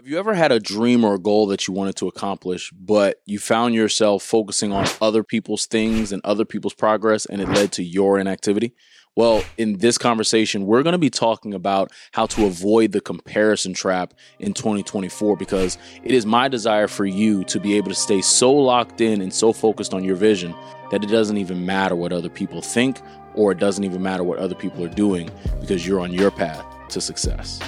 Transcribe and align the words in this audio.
Have 0.00 0.08
you 0.08 0.18
ever 0.18 0.32
had 0.32 0.50
a 0.50 0.58
dream 0.58 1.04
or 1.04 1.16
a 1.16 1.18
goal 1.18 1.46
that 1.48 1.68
you 1.68 1.74
wanted 1.74 1.94
to 1.96 2.08
accomplish, 2.08 2.70
but 2.70 3.20
you 3.26 3.38
found 3.38 3.74
yourself 3.74 4.22
focusing 4.22 4.72
on 4.72 4.86
other 5.02 5.22
people's 5.22 5.66
things 5.66 6.10
and 6.10 6.22
other 6.24 6.46
people's 6.46 6.72
progress, 6.72 7.26
and 7.26 7.38
it 7.38 7.50
led 7.50 7.70
to 7.72 7.84
your 7.84 8.18
inactivity? 8.18 8.72
Well, 9.14 9.44
in 9.58 9.76
this 9.76 9.98
conversation, 9.98 10.64
we're 10.64 10.82
going 10.82 10.94
to 10.94 10.98
be 10.98 11.10
talking 11.10 11.52
about 11.52 11.92
how 12.12 12.24
to 12.28 12.46
avoid 12.46 12.92
the 12.92 13.02
comparison 13.02 13.74
trap 13.74 14.14
in 14.38 14.54
2024 14.54 15.36
because 15.36 15.76
it 16.02 16.12
is 16.12 16.24
my 16.24 16.48
desire 16.48 16.88
for 16.88 17.04
you 17.04 17.44
to 17.44 17.60
be 17.60 17.76
able 17.76 17.90
to 17.90 17.94
stay 17.94 18.22
so 18.22 18.50
locked 18.50 19.02
in 19.02 19.20
and 19.20 19.34
so 19.34 19.52
focused 19.52 19.92
on 19.92 20.02
your 20.02 20.16
vision 20.16 20.54
that 20.90 21.04
it 21.04 21.10
doesn't 21.10 21.36
even 21.36 21.66
matter 21.66 21.94
what 21.94 22.10
other 22.10 22.30
people 22.30 22.62
think 22.62 23.02
or 23.34 23.52
it 23.52 23.58
doesn't 23.58 23.84
even 23.84 24.02
matter 24.02 24.24
what 24.24 24.38
other 24.38 24.54
people 24.54 24.82
are 24.82 24.88
doing 24.88 25.30
because 25.60 25.86
you're 25.86 26.00
on 26.00 26.10
your 26.10 26.30
path 26.30 26.64
to 26.88 27.02
success. 27.02 27.60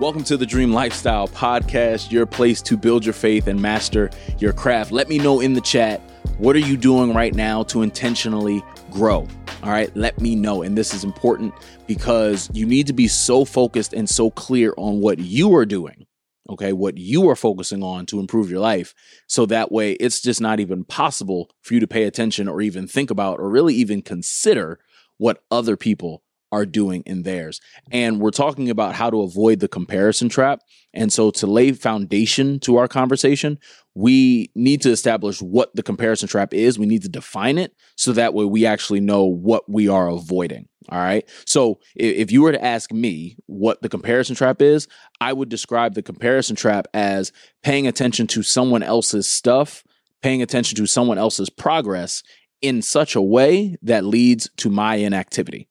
Welcome 0.00 0.22
to 0.24 0.36
the 0.36 0.46
Dream 0.46 0.72
Lifestyle 0.72 1.26
Podcast, 1.26 2.12
your 2.12 2.24
place 2.24 2.62
to 2.62 2.76
build 2.76 3.04
your 3.04 3.12
faith 3.12 3.48
and 3.48 3.60
master 3.60 4.10
your 4.38 4.52
craft. 4.52 4.92
Let 4.92 5.08
me 5.08 5.18
know 5.18 5.40
in 5.40 5.54
the 5.54 5.60
chat 5.60 6.00
what 6.38 6.54
are 6.54 6.60
you 6.60 6.76
doing 6.76 7.12
right 7.14 7.34
now 7.34 7.64
to 7.64 7.82
intentionally 7.82 8.62
grow? 8.92 9.26
All 9.64 9.70
right, 9.70 9.90
let 9.96 10.20
me 10.20 10.36
know. 10.36 10.62
And 10.62 10.78
this 10.78 10.94
is 10.94 11.02
important 11.02 11.52
because 11.88 12.48
you 12.52 12.64
need 12.64 12.86
to 12.86 12.92
be 12.92 13.08
so 13.08 13.44
focused 13.44 13.92
and 13.92 14.08
so 14.08 14.30
clear 14.30 14.72
on 14.76 15.00
what 15.00 15.18
you 15.18 15.56
are 15.56 15.66
doing, 15.66 16.06
okay, 16.48 16.72
what 16.72 16.96
you 16.96 17.28
are 17.28 17.34
focusing 17.34 17.82
on 17.82 18.06
to 18.06 18.20
improve 18.20 18.48
your 18.48 18.60
life. 18.60 18.94
So 19.26 19.46
that 19.46 19.72
way 19.72 19.94
it's 19.94 20.22
just 20.22 20.40
not 20.40 20.60
even 20.60 20.84
possible 20.84 21.50
for 21.62 21.74
you 21.74 21.80
to 21.80 21.88
pay 21.88 22.04
attention 22.04 22.46
or 22.46 22.60
even 22.60 22.86
think 22.86 23.10
about 23.10 23.40
or 23.40 23.50
really 23.50 23.74
even 23.74 24.02
consider 24.02 24.78
what 25.16 25.42
other 25.50 25.76
people 25.76 26.22
are 26.52 26.66
doing 26.66 27.02
in 27.06 27.22
theirs. 27.22 27.60
And 27.90 28.20
we're 28.20 28.30
talking 28.30 28.70
about 28.70 28.94
how 28.94 29.10
to 29.10 29.22
avoid 29.22 29.60
the 29.60 29.68
comparison 29.68 30.28
trap. 30.28 30.60
And 30.94 31.12
so 31.12 31.30
to 31.32 31.46
lay 31.46 31.72
foundation 31.72 32.58
to 32.60 32.76
our 32.76 32.88
conversation, 32.88 33.58
we 33.94 34.50
need 34.54 34.82
to 34.82 34.90
establish 34.90 35.42
what 35.42 35.74
the 35.74 35.82
comparison 35.82 36.28
trap 36.28 36.54
is. 36.54 36.78
We 36.78 36.86
need 36.86 37.02
to 37.02 37.08
define 37.08 37.58
it 37.58 37.74
so 37.96 38.12
that 38.12 38.34
way 38.34 38.44
we 38.44 38.64
actually 38.64 39.00
know 39.00 39.24
what 39.24 39.68
we 39.68 39.88
are 39.88 40.08
avoiding. 40.08 40.68
All 40.90 40.98
right. 40.98 41.28
So 41.44 41.80
if 41.94 42.32
you 42.32 42.40
were 42.40 42.52
to 42.52 42.64
ask 42.64 42.92
me 42.92 43.36
what 43.46 43.82
the 43.82 43.90
comparison 43.90 44.34
trap 44.34 44.62
is, 44.62 44.88
I 45.20 45.34
would 45.34 45.50
describe 45.50 45.94
the 45.94 46.02
comparison 46.02 46.56
trap 46.56 46.86
as 46.94 47.30
paying 47.62 47.86
attention 47.86 48.26
to 48.28 48.42
someone 48.42 48.82
else's 48.82 49.28
stuff, 49.28 49.84
paying 50.22 50.40
attention 50.40 50.76
to 50.76 50.86
someone 50.86 51.18
else's 51.18 51.50
progress 51.50 52.22
in 52.62 52.80
such 52.80 53.14
a 53.14 53.22
way 53.22 53.76
that 53.82 54.04
leads 54.04 54.48
to 54.56 54.70
my 54.70 54.96
inactivity. 54.96 55.68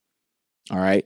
All 0.72 0.80
right. 0.80 1.06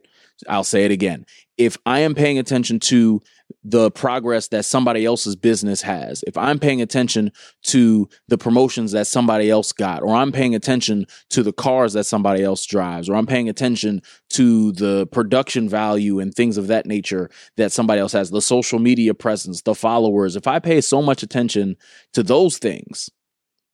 I'll 0.49 0.63
say 0.63 0.85
it 0.85 0.91
again. 0.91 1.25
If 1.57 1.77
I 1.85 1.99
am 1.99 2.15
paying 2.15 2.39
attention 2.39 2.79
to 2.81 3.21
the 3.63 3.91
progress 3.91 4.47
that 4.47 4.65
somebody 4.65 5.05
else's 5.05 5.35
business 5.35 5.81
has, 5.81 6.23
if 6.25 6.37
I'm 6.37 6.57
paying 6.57 6.81
attention 6.81 7.31
to 7.63 8.09
the 8.27 8.37
promotions 8.37 8.93
that 8.93 9.07
somebody 9.07 9.49
else 9.49 9.71
got, 9.71 10.01
or 10.01 10.15
I'm 10.15 10.31
paying 10.31 10.55
attention 10.55 11.05
to 11.31 11.43
the 11.43 11.53
cars 11.53 11.93
that 11.93 12.05
somebody 12.05 12.43
else 12.43 12.65
drives, 12.65 13.09
or 13.09 13.15
I'm 13.15 13.27
paying 13.27 13.49
attention 13.49 14.01
to 14.31 14.71
the 14.71 15.05
production 15.07 15.69
value 15.69 16.19
and 16.19 16.33
things 16.33 16.57
of 16.57 16.67
that 16.67 16.85
nature 16.85 17.29
that 17.57 17.71
somebody 17.71 17.99
else 17.99 18.13
has, 18.13 18.31
the 18.31 18.41
social 18.41 18.79
media 18.79 19.13
presence, 19.13 19.61
the 19.61 19.75
followers, 19.75 20.35
if 20.35 20.47
I 20.47 20.59
pay 20.59 20.81
so 20.81 21.01
much 21.01 21.21
attention 21.21 21.75
to 22.13 22.23
those 22.23 22.57
things 22.57 23.09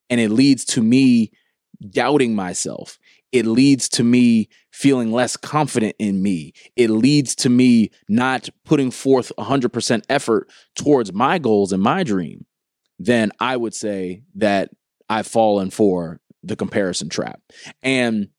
and 0.10 0.20
it 0.20 0.30
leads 0.30 0.66
to 0.66 0.82
me 0.82 1.32
doubting 1.90 2.36
myself, 2.36 2.98
it 3.32 3.46
leads 3.46 3.90
to 3.90 4.04
me 4.04 4.50
feeling 4.72 5.12
less 5.12 5.36
confident 5.36 5.96
in 6.00 6.22
me. 6.22 6.54
It 6.76 6.90
leads 6.90 7.36
to 7.38 7.50
me 7.50 7.92
not 8.08 8.50
putting 8.64 8.92
forth 8.92 9.32
100% 9.38 10.04
effort 10.10 10.50
towards 10.76 11.14
my 11.14 11.38
goals 11.38 11.72
and 11.72 11.82
my 11.82 12.04
dream. 12.04 12.46
Then 13.00 13.32
I 13.40 13.58
would 13.58 13.74
say 13.74 14.24
that 14.36 14.70
I've 15.10 15.28
fallen 15.28 15.70
for 15.70 16.20
the 16.44 16.56
comparison 16.56 17.10
trap. 17.10 17.42
And 17.82 18.30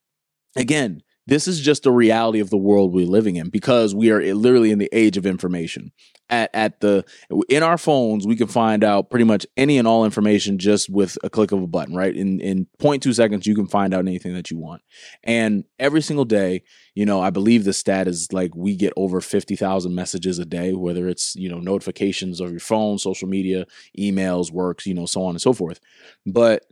again, 0.56 1.02
this 1.28 1.46
is 1.46 1.60
just 1.60 1.84
a 1.84 1.90
reality 1.90 2.40
of 2.40 2.48
the 2.48 2.56
world 2.56 2.94
we're 2.94 3.06
living 3.06 3.36
in 3.36 3.50
because 3.50 3.94
we 3.94 4.10
are 4.10 4.20
eh, 4.20 4.32
literally 4.32 4.70
in 4.70 4.78
the 4.78 4.88
age 4.92 5.18
of 5.18 5.26
information. 5.26 5.92
At, 6.30 6.50
at 6.54 6.80
the 6.80 7.04
in 7.50 7.62
our 7.62 7.76
phones, 7.76 8.26
we 8.26 8.34
can 8.34 8.48
find 8.48 8.82
out 8.82 9.10
pretty 9.10 9.26
much 9.26 9.46
any 9.56 9.76
and 9.76 9.86
all 9.86 10.06
information 10.06 10.58
just 10.58 10.88
with 10.88 11.18
a 11.22 11.28
click 11.28 11.52
of 11.52 11.62
a 11.62 11.66
button, 11.66 11.94
right? 11.94 12.14
In 12.14 12.40
in 12.40 12.66
0.2 12.80 13.14
seconds, 13.14 13.46
you 13.46 13.54
can 13.54 13.66
find 13.66 13.92
out 13.92 14.06
anything 14.06 14.32
that 14.34 14.50
you 14.50 14.56
want. 14.56 14.80
And 15.22 15.64
every 15.78 16.00
single 16.00 16.24
day, 16.24 16.62
you 16.94 17.04
know, 17.04 17.20
I 17.20 17.28
believe 17.28 17.64
the 17.64 17.74
stat 17.74 18.08
is 18.08 18.32
like 18.32 18.54
we 18.56 18.74
get 18.74 18.94
over 18.96 19.20
50,000 19.20 19.94
messages 19.94 20.38
a 20.38 20.46
day, 20.46 20.72
whether 20.72 21.08
it's, 21.08 21.36
you 21.36 21.50
know, 21.50 21.60
notifications 21.60 22.40
of 22.40 22.50
your 22.50 22.60
phone, 22.60 22.96
social 22.98 23.28
media, 23.28 23.66
emails, 23.98 24.50
works, 24.50 24.86
you 24.86 24.94
know, 24.94 25.06
so 25.06 25.24
on 25.24 25.30
and 25.30 25.42
so 25.42 25.52
forth. 25.52 25.78
But 26.26 26.64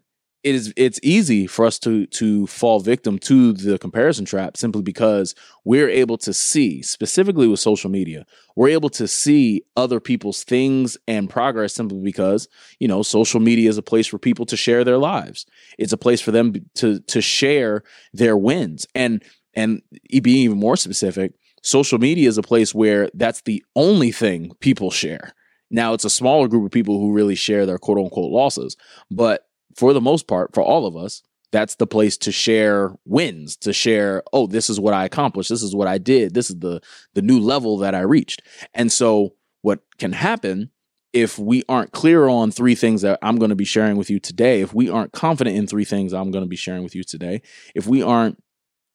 it 0.47 0.55
is 0.55 0.73
it's 0.77 1.01
easy 1.03 1.47
for 1.47 1.67
us 1.67 1.79
to 1.81 2.07
to 2.07 2.47
fall 2.47 2.81
victim 2.81 3.19
to 3.19 3.53
the 3.53 3.79
comparison 3.79 4.25
trap 4.25 4.57
simply 4.57 4.83
because 4.83 5.35
we're 5.65 5.89
able 5.89 6.17
to 6.19 6.33
see 6.33 6.83
specifically 6.83 7.49
with 7.49 7.61
social 7.61 7.91
media 7.91 8.25
we're 8.57 8.69
able 8.69 8.89
to 8.89 9.07
see 9.07 9.63
other 9.77 10.01
people's 10.01 10.43
things 10.43 10.97
and 11.07 11.31
progress 11.31 11.75
simply 11.75 12.01
because 12.01 12.49
you 12.81 12.89
know 12.89 13.03
social 13.03 13.39
media 13.39 13.69
is 13.69 13.79
a 13.79 13.83
place 13.83 14.07
for 14.07 14.19
people 14.19 14.47
to 14.47 14.57
share 14.57 14.83
their 14.83 14.99
lives. 14.99 15.47
It's 15.79 15.93
a 15.93 15.99
place 15.99 16.21
for 16.21 16.33
them 16.33 16.55
to 16.77 17.01
to 17.01 17.21
share 17.21 17.83
their 18.13 18.37
wins. 18.37 18.87
And 18.95 19.23
and 19.55 19.83
being 20.23 20.45
even 20.45 20.59
more 20.59 20.77
specific 20.77 21.33
social 21.63 21.99
media 21.99 22.29
is 22.29 22.39
a 22.39 22.43
place 22.43 22.75
where 22.75 23.11
that's 23.15 23.43
the 23.43 23.63
only 23.77 24.11
thing 24.11 24.53
people 24.61 24.91
share. 24.91 25.35
Now 25.71 25.95
it's 25.95 26.05
a 26.05 26.11
smaller 26.11 26.49
group 26.49 26.65
of 26.65 26.73
people 26.73 26.99
who 26.99 27.13
really 27.13 27.35
share 27.35 27.67
their 27.67 27.79
quote 27.79 27.99
unquote 27.99 28.33
losses 28.33 28.77
but 29.11 29.46
for 29.77 29.93
the 29.93 30.01
most 30.01 30.27
part, 30.27 30.55
for 30.55 30.63
all 30.63 30.87
of 30.87 30.97
us, 30.97 31.23
that's 31.53 31.77
the 31.77 31.87
place 31.87 32.17
to 32.19 32.33
share 32.33 32.93
wins, 33.05 33.57
to 33.59 33.73
share, 33.73 34.23
oh, 34.33 34.47
this 34.47 34.69
is 34.69 34.81
what 34.81 34.95
I 34.95 35.05
accomplished, 35.05 35.49
this 35.49 35.63
is 35.63 35.75
what 35.75 35.89
I 35.89 35.99
did, 35.99 36.35
this 36.35 36.51
is 36.51 36.59
the 36.59 36.81
the 37.15 37.23
new 37.23 37.39
level 37.39 37.79
that 37.79 37.95
I 37.95 38.01
reached. 38.01 38.43
And 38.75 38.91
so 38.91 39.35
what 39.63 39.81
can 39.99 40.13
happen 40.13 40.71
if 41.13 41.39
we 41.39 41.63
aren't 41.69 41.93
clear 41.93 42.29
on 42.29 42.51
three 42.51 42.75
things 42.75 43.03
that 43.03 43.19
I'm 43.23 43.37
going 43.37 43.49
to 43.49 43.57
be 43.57 43.65
sharing 43.65 43.97
with 43.97 44.11
you 44.11 44.21
today, 44.21 44.61
if 44.61 44.75
we 44.75 44.91
aren't 44.91 45.13
confident 45.13 45.57
in 45.57 45.67
three 45.67 45.85
things 45.85 46.13
I'm 46.13 46.31
going 46.31 46.45
to 46.45 46.49
be 46.49 46.57
sharing 46.57 46.83
with 46.83 46.95
you 46.95 47.05
today, 47.05 47.41
if 47.75 47.87
we 47.87 48.03
aren't 48.03 48.43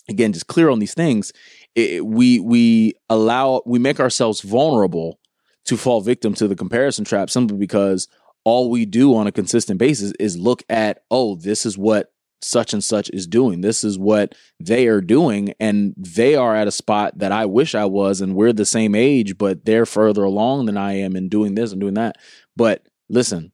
again 0.09 0.33
just 0.33 0.47
clear 0.47 0.69
on 0.69 0.79
these 0.79 0.93
things, 0.93 1.31
it, 1.73 2.05
we 2.05 2.39
we 2.39 2.93
allow 3.09 3.61
we 3.65 3.79
make 3.79 3.99
ourselves 3.99 4.41
vulnerable 4.41 5.19
to 5.65 5.77
fall 5.77 6.01
victim 6.01 6.33
to 6.33 6.47
the 6.47 6.55
comparison 6.55 7.05
trap 7.05 7.29
simply 7.29 7.57
because 7.57 8.07
all 8.43 8.69
we 8.69 8.85
do 8.85 9.15
on 9.15 9.27
a 9.27 9.31
consistent 9.31 9.79
basis 9.79 10.13
is 10.19 10.37
look 10.37 10.63
at, 10.69 11.03
oh, 11.11 11.35
this 11.35 11.65
is 11.65 11.77
what 11.77 12.11
such 12.43 12.73
and 12.73 12.83
such 12.83 13.09
is 13.11 13.27
doing. 13.27 13.61
This 13.61 13.83
is 13.83 13.99
what 13.99 14.33
they 14.59 14.87
are 14.87 15.01
doing. 15.01 15.53
And 15.59 15.93
they 15.97 16.35
are 16.35 16.55
at 16.55 16.67
a 16.67 16.71
spot 16.71 17.19
that 17.19 17.31
I 17.31 17.45
wish 17.45 17.75
I 17.75 17.85
was. 17.85 18.19
And 18.19 18.35
we're 18.35 18.53
the 18.53 18.65
same 18.65 18.95
age, 18.95 19.37
but 19.37 19.65
they're 19.65 19.85
further 19.85 20.23
along 20.23 20.65
than 20.65 20.77
I 20.77 20.93
am 20.93 21.15
in 21.15 21.29
doing 21.29 21.55
this 21.55 21.71
and 21.71 21.79
doing 21.79 21.93
that. 21.95 22.17
But 22.55 22.87
listen, 23.09 23.51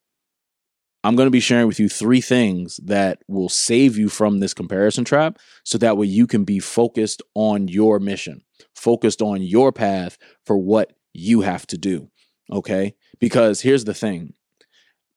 I'm 1.04 1.16
going 1.16 1.28
to 1.28 1.32
be 1.32 1.40
sharing 1.40 1.68
with 1.68 1.80
you 1.80 1.90
three 1.90 2.22
things 2.22 2.78
that 2.84 3.22
will 3.28 3.50
save 3.50 3.98
you 3.98 4.10
from 4.10 4.40
this 4.40 4.54
comparison 4.54 5.04
trap 5.04 5.38
so 5.64 5.78
that 5.78 5.98
way 5.98 6.08
you 6.08 6.28
can 6.28 6.44
be 6.44 6.60
focused 6.60 7.22
on 7.34 7.68
your 7.68 8.00
mission, 8.00 8.44
focused 8.76 9.22
on 9.22 9.42
your 9.42 9.72
path 9.72 10.18
for 10.46 10.58
what 10.58 10.94
you 11.14 11.42
have 11.42 11.68
to 11.68 11.78
do. 11.78 12.10
Okay. 12.52 12.96
Because 13.20 13.62
here's 13.62 13.86
the 13.86 13.94
thing 13.94 14.34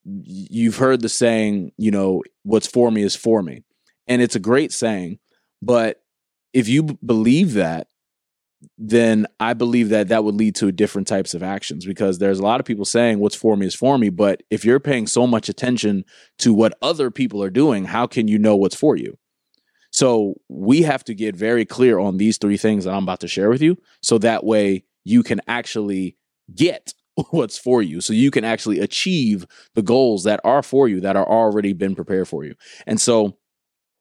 you've 0.04 0.76
heard 0.76 1.02
the 1.02 1.08
saying, 1.08 1.72
you 1.76 1.90
know, 1.90 2.22
what's 2.42 2.66
for 2.66 2.90
me 2.90 3.02
is 3.02 3.16
for 3.16 3.42
me. 3.42 3.64
And 4.06 4.22
it's 4.22 4.36
a 4.36 4.40
great 4.40 4.72
saying, 4.72 5.18
but 5.62 6.02
if 6.52 6.68
you 6.68 6.82
b- 6.82 6.98
believe 7.04 7.54
that, 7.54 7.88
then 8.76 9.26
I 9.38 9.54
believe 9.54 9.88
that 9.90 10.08
that 10.08 10.24
would 10.24 10.34
lead 10.34 10.54
to 10.56 10.72
different 10.72 11.08
types 11.08 11.32
of 11.32 11.42
actions 11.42 11.86
because 11.86 12.18
there's 12.18 12.38
a 12.38 12.42
lot 12.42 12.60
of 12.60 12.66
people 12.66 12.84
saying 12.84 13.18
what's 13.18 13.36
for 13.36 13.56
me 13.56 13.66
is 13.66 13.74
for 13.74 13.96
me. 13.98 14.10
But 14.10 14.42
if 14.50 14.64
you're 14.64 14.80
paying 14.80 15.06
so 15.06 15.26
much 15.26 15.48
attention 15.48 16.04
to 16.38 16.52
what 16.52 16.76
other 16.82 17.10
people 17.10 17.42
are 17.42 17.50
doing, 17.50 17.84
how 17.84 18.06
can 18.06 18.28
you 18.28 18.38
know 18.38 18.56
what's 18.56 18.74
for 18.74 18.96
you? 18.96 19.16
So 19.92 20.34
we 20.48 20.82
have 20.82 21.04
to 21.04 21.14
get 21.14 21.36
very 21.36 21.64
clear 21.64 21.98
on 21.98 22.16
these 22.16 22.38
three 22.38 22.56
things 22.56 22.84
that 22.84 22.92
I'm 22.92 23.02
about 23.02 23.20
to 23.20 23.28
share 23.28 23.48
with 23.48 23.62
you. 23.62 23.76
So 24.02 24.18
that 24.18 24.44
way 24.44 24.84
you 25.04 25.22
can 25.22 25.40
actually 25.48 26.16
get 26.54 26.94
what's 27.30 27.58
for 27.58 27.82
you 27.82 28.00
so 28.00 28.12
you 28.12 28.30
can 28.30 28.44
actually 28.44 28.78
achieve 28.80 29.46
the 29.74 29.82
goals 29.82 30.24
that 30.24 30.40
are 30.44 30.62
for 30.62 30.88
you 30.88 31.00
that 31.00 31.16
are 31.16 31.28
already 31.28 31.72
been 31.72 31.94
prepared 31.94 32.28
for 32.28 32.44
you 32.44 32.54
and 32.86 33.00
so 33.00 33.36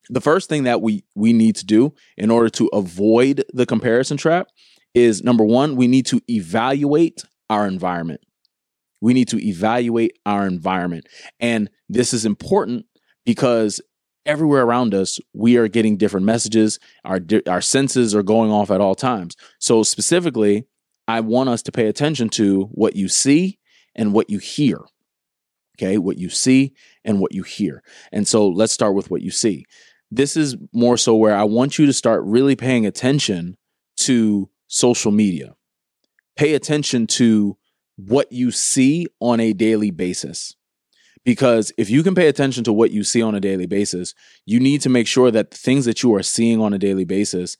the 0.09 0.21
first 0.21 0.49
thing 0.49 0.63
that 0.63 0.81
we 0.81 1.03
we 1.15 1.33
need 1.33 1.55
to 1.55 1.65
do 1.65 1.93
in 2.17 2.31
order 2.31 2.49
to 2.49 2.67
avoid 2.73 3.43
the 3.53 3.65
comparison 3.65 4.17
trap 4.17 4.47
is 4.93 5.23
number 5.23 5.43
one 5.43 5.75
we 5.75 5.87
need 5.87 6.05
to 6.05 6.21
evaluate 6.29 7.23
our 7.49 7.67
environment 7.67 8.21
we 9.01 9.13
need 9.13 9.27
to 9.27 9.37
evaluate 9.45 10.17
our 10.25 10.47
environment 10.47 11.07
and 11.39 11.69
this 11.87 12.13
is 12.13 12.25
important 12.25 12.85
because 13.25 13.81
everywhere 14.29 14.63
around 14.63 14.93
us, 14.93 15.19
we 15.33 15.57
are 15.57 15.67
getting 15.67 15.97
different 15.97 16.25
messages. 16.25 16.79
Our 17.03 17.19
our 17.47 17.61
senses 17.61 18.15
are 18.15 18.23
going 18.23 18.51
off 18.51 18.71
at 18.71 18.79
all 18.79 18.95
times. 18.95 19.35
So 19.59 19.83
specifically, 19.83 20.65
I 21.09 21.21
want 21.21 21.49
us 21.49 21.63
to 21.63 21.71
pay 21.71 21.87
attention 21.87 22.29
to 22.29 22.65
what 22.65 22.95
you 22.95 23.07
see 23.07 23.57
and 23.95 24.13
what 24.13 24.29
you 24.29 24.37
hear. 24.37 24.79
Okay, 25.75 25.97
what 25.97 26.19
you 26.19 26.29
see 26.29 26.73
and 27.03 27.19
what 27.19 27.33
you 27.33 27.41
hear. 27.41 27.81
And 28.11 28.27
so 28.27 28.47
let's 28.47 28.73
start 28.73 28.93
with 28.93 29.09
what 29.09 29.23
you 29.23 29.31
see. 29.31 29.65
This 30.11 30.37
is 30.37 30.55
more 30.71 30.97
so 30.97 31.15
where 31.15 31.35
I 31.35 31.45
want 31.45 31.79
you 31.79 31.87
to 31.87 31.93
start 31.93 32.21
really 32.25 32.55
paying 32.55 32.85
attention 32.85 33.57
to 34.01 34.51
social 34.67 35.11
media. 35.11 35.55
Pay 36.35 36.53
attention 36.53 37.07
to 37.07 37.57
what 37.95 38.31
you 38.31 38.51
see 38.51 39.07
on 39.19 39.39
a 39.39 39.53
daily 39.53 39.89
basis. 39.89 40.55
Because 41.25 41.71
if 41.75 41.89
you 41.89 42.03
can 42.03 42.13
pay 42.13 42.27
attention 42.27 42.63
to 42.65 42.73
what 42.73 42.91
you 42.91 43.03
see 43.03 43.23
on 43.23 43.33
a 43.33 43.39
daily 43.39 43.65
basis, 43.65 44.13
you 44.45 44.59
need 44.59 44.81
to 44.81 44.89
make 44.89 45.07
sure 45.07 45.31
that 45.31 45.49
the 45.49 45.57
things 45.57 45.85
that 45.85 46.03
you 46.03 46.13
are 46.13 46.23
seeing 46.23 46.61
on 46.61 46.71
a 46.71 46.77
daily 46.77 47.03
basis 47.03 47.57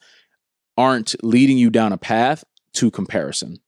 aren't 0.76 1.16
leading 1.24 1.58
you 1.58 1.68
down 1.68 1.92
a 1.92 1.98
path 1.98 2.44
to 2.74 2.90
comparison. 2.90 3.58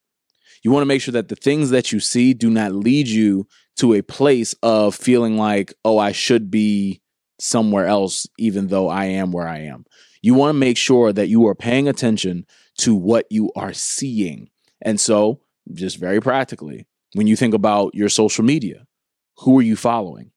You 0.63 0.71
want 0.71 0.83
to 0.83 0.87
make 0.87 1.03
sure 1.03 1.13
that 1.13 1.29
the 1.29 1.37
things 1.37 1.71
that 1.71 1.93
you 1.93 2.01
see 2.01 2.35
do 2.35 2.49
not 2.49 2.73
lead 2.73 3.09
you 3.09 3.47
to 3.77 3.95
a 3.95 4.03
place 4.03 4.55
of 4.63 4.95
feeling 4.95 5.37
like, 5.37 5.75
oh, 5.85 5.99
I 5.99 6.13
should 6.13 6.51
be 6.51 7.03
somewhere 7.41 7.87
else, 7.87 8.27
even 8.39 8.69
though 8.69 8.89
I 8.89 9.07
am 9.07 9.33
where 9.33 9.49
I 9.49 9.59
am. 9.61 9.85
You 10.23 10.35
want 10.35 10.51
to 10.51 10.59
make 10.59 10.77
sure 10.77 11.13
that 11.13 11.29
you 11.29 11.47
are 11.49 11.55
paying 11.55 11.89
attention 11.89 12.47
to 12.79 12.95
what 12.95 13.27
you 13.31 13.51
are 13.57 13.73
seeing. 13.73 14.51
And 14.81 15.01
so, 15.01 15.41
just 15.73 15.99
very 15.99 16.21
practically, 16.21 16.87
when 17.15 17.27
you 17.27 17.35
think 17.35 17.55
about 17.55 17.95
your 17.95 18.09
social 18.09 18.45
media, 18.45 18.87
who 19.39 19.59
are 19.59 19.63
you 19.63 19.77
following? 19.77 20.31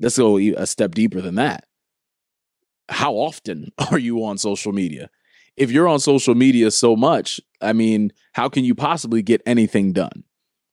Let's 0.00 0.18
go 0.18 0.38
a 0.38 0.66
step 0.66 0.94
deeper 0.94 1.20
than 1.20 1.36
that. 1.36 1.66
How 2.88 3.14
often 3.14 3.72
are 3.90 3.98
you 3.98 4.24
on 4.24 4.38
social 4.38 4.72
media? 4.72 5.10
If 5.62 5.70
you're 5.70 5.86
on 5.86 6.00
social 6.00 6.34
media 6.34 6.72
so 6.72 6.96
much, 6.96 7.40
I 7.60 7.72
mean, 7.72 8.12
how 8.32 8.48
can 8.48 8.64
you 8.64 8.74
possibly 8.74 9.22
get 9.22 9.42
anything 9.46 9.92
done? 9.92 10.24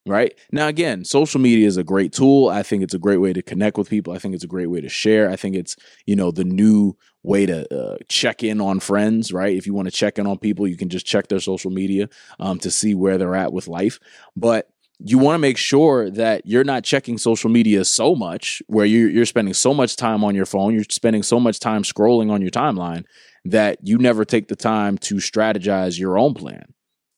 Right 0.07 0.33
now, 0.51 0.67
again, 0.67 1.05
social 1.05 1.39
media 1.39 1.67
is 1.67 1.77
a 1.77 1.83
great 1.83 2.11
tool. 2.11 2.49
I 2.49 2.63
think 2.63 2.81
it's 2.81 2.95
a 2.95 2.99
great 2.99 3.17
way 3.17 3.31
to 3.33 3.43
connect 3.43 3.77
with 3.77 3.87
people. 3.87 4.13
I 4.13 4.17
think 4.17 4.33
it's 4.33 4.43
a 4.43 4.47
great 4.47 4.65
way 4.65 4.81
to 4.81 4.89
share. 4.89 5.29
I 5.29 5.35
think 5.35 5.55
it's, 5.55 5.75
you 6.07 6.15
know, 6.15 6.31
the 6.31 6.43
new 6.43 6.97
way 7.21 7.45
to 7.45 7.71
uh, 7.71 7.97
check 8.07 8.41
in 8.41 8.59
on 8.59 8.79
friends, 8.79 9.31
right? 9.31 9.55
If 9.55 9.67
you 9.67 9.75
want 9.75 9.87
to 9.87 9.91
check 9.91 10.17
in 10.17 10.25
on 10.25 10.39
people, 10.39 10.67
you 10.67 10.77
can 10.77 10.89
just 10.89 11.05
check 11.05 11.27
their 11.27 11.39
social 11.39 11.69
media 11.69 12.09
um, 12.39 12.57
to 12.59 12.71
see 12.71 12.95
where 12.95 13.19
they're 13.19 13.35
at 13.35 13.53
with 13.53 13.67
life. 13.67 13.99
But 14.35 14.69
you 14.99 15.17
want 15.17 15.35
to 15.35 15.39
make 15.39 15.57
sure 15.57 16.09
that 16.09 16.45
you're 16.45 16.65
not 16.65 16.83
checking 16.83 17.17
social 17.17 17.49
media 17.49 17.85
so 17.85 18.15
much 18.15 18.61
where 18.67 18.85
you're, 18.85 19.09
you're 19.09 19.25
spending 19.25 19.53
so 19.53 19.73
much 19.73 19.95
time 19.95 20.23
on 20.23 20.35
your 20.35 20.45
phone, 20.45 20.73
you're 20.73 20.83
spending 20.89 21.23
so 21.23 21.39
much 21.39 21.59
time 21.59 21.83
scrolling 21.83 22.29
on 22.29 22.41
your 22.41 22.51
timeline 22.51 23.05
that 23.45 23.79
you 23.81 23.97
never 23.97 24.25
take 24.25 24.49
the 24.49 24.55
time 24.55 24.97
to 24.97 25.15
strategize 25.15 25.97
your 25.97 26.17
own 26.17 26.33
plan. 26.33 26.73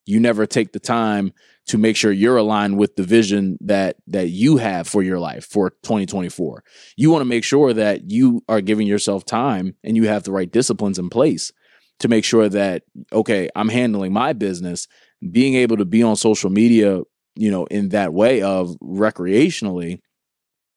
You 0.06 0.20
never 0.20 0.46
take 0.46 0.74
the 0.74 0.80
time 0.80 1.34
to 1.68 1.78
make 1.78 1.96
sure 1.96 2.12
you're 2.12 2.38
aligned 2.38 2.78
with 2.78 2.96
the 2.96 3.04
vision 3.04 3.58
that 3.62 3.98
that 4.08 4.30
you 4.30 4.58
have 4.58 4.88
for 4.88 5.02
your 5.02 5.20
life 5.20 5.46
for 5.46 5.72
2024. 5.84 6.64
You 6.98 7.12
want 7.12 7.22
to 7.22 7.26
make 7.26 7.44
sure 7.44 7.74
that 7.74 8.10
you 8.10 8.44
are 8.50 8.62
giving 8.62 8.88
yourself 8.88 9.26
time 9.26 9.76
and 9.84 9.96
you 9.96 10.08
have 10.08 10.24
the 10.24 10.32
right 10.32 10.52
disciplines 10.52 11.00
in 11.00 11.10
place 11.10 11.52
to 12.00 12.08
make 12.08 12.26
sure 12.26 12.50
that 12.50 12.84
okay, 13.14 13.50
I'm 13.56 13.70
handling 13.70 14.12
my 14.12 14.34
business, 14.34 14.88
being 15.32 15.56
able 15.56 15.78
to 15.78 15.86
be 15.86 16.04
on 16.04 16.16
social 16.16 16.50
media 16.50 17.02
you 17.36 17.52
know, 17.52 17.66
in 17.66 17.90
that 17.90 18.14
way 18.14 18.42
of 18.42 18.76
recreationally, 18.82 20.00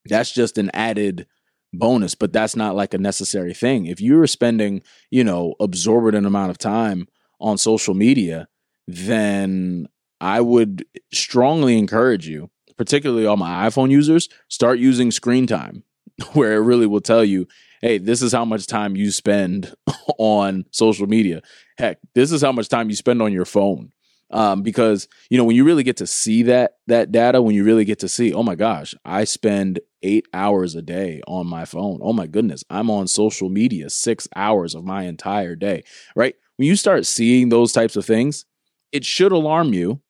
that's 0.06 0.32
just 0.32 0.58
an 0.58 0.70
added 0.74 1.26
bonus, 1.72 2.14
but 2.14 2.32
that's 2.32 2.56
not 2.56 2.76
like 2.76 2.94
a 2.94 2.98
necessary 2.98 3.54
thing. 3.54 3.86
If 3.86 4.00
you're 4.00 4.26
spending, 4.26 4.82
you 5.10 5.24
know, 5.24 5.54
absorbent 5.60 6.26
amount 6.26 6.50
of 6.50 6.58
time 6.58 7.08
on 7.40 7.58
social 7.58 7.94
media, 7.94 8.48
then 8.86 9.88
I 10.20 10.40
would 10.40 10.84
strongly 11.12 11.78
encourage 11.78 12.28
you, 12.28 12.50
particularly 12.76 13.26
all 13.26 13.36
my 13.36 13.68
iPhone 13.68 13.90
users, 13.90 14.28
start 14.48 14.78
using 14.78 15.10
screen 15.10 15.46
time, 15.46 15.82
where 16.32 16.54
it 16.54 16.64
really 16.64 16.86
will 16.86 17.00
tell 17.00 17.24
you, 17.24 17.46
hey, 17.80 17.98
this 17.98 18.22
is 18.22 18.32
how 18.32 18.44
much 18.44 18.66
time 18.66 18.96
you 18.96 19.10
spend 19.10 19.74
on 20.18 20.64
social 20.70 21.06
media. 21.06 21.42
Heck, 21.76 21.98
this 22.14 22.30
is 22.30 22.42
how 22.42 22.52
much 22.52 22.68
time 22.68 22.88
you 22.88 22.96
spend 22.96 23.20
on 23.20 23.32
your 23.32 23.44
phone 23.44 23.92
um, 24.34 24.62
because 24.62 25.08
you 25.30 25.38
know 25.38 25.44
when 25.44 25.56
you 25.56 25.64
really 25.64 25.84
get 25.84 25.96
to 25.98 26.06
see 26.06 26.42
that 26.42 26.72
that 26.88 27.12
data, 27.12 27.40
when 27.40 27.54
you 27.54 27.64
really 27.64 27.84
get 27.84 28.00
to 28.00 28.08
see, 28.08 28.34
oh 28.34 28.42
my 28.42 28.56
gosh, 28.56 28.94
I 29.04 29.24
spend 29.24 29.80
eight 30.02 30.26
hours 30.34 30.74
a 30.74 30.82
day 30.82 31.22
on 31.26 31.46
my 31.46 31.64
phone. 31.64 32.00
Oh 32.02 32.12
my 32.12 32.26
goodness, 32.26 32.64
I'm 32.68 32.90
on 32.90 33.06
social 33.06 33.48
media 33.48 33.88
six 33.88 34.28
hours 34.36 34.74
of 34.74 34.84
my 34.84 35.04
entire 35.04 35.54
day. 35.54 35.84
Right 36.14 36.34
when 36.56 36.68
you 36.68 36.76
start 36.76 37.06
seeing 37.06 37.48
those 37.48 37.72
types 37.72 37.96
of 37.96 38.04
things, 38.04 38.44
it 38.92 39.04
should 39.04 39.32
alarm 39.32 39.72
you, 39.72 40.02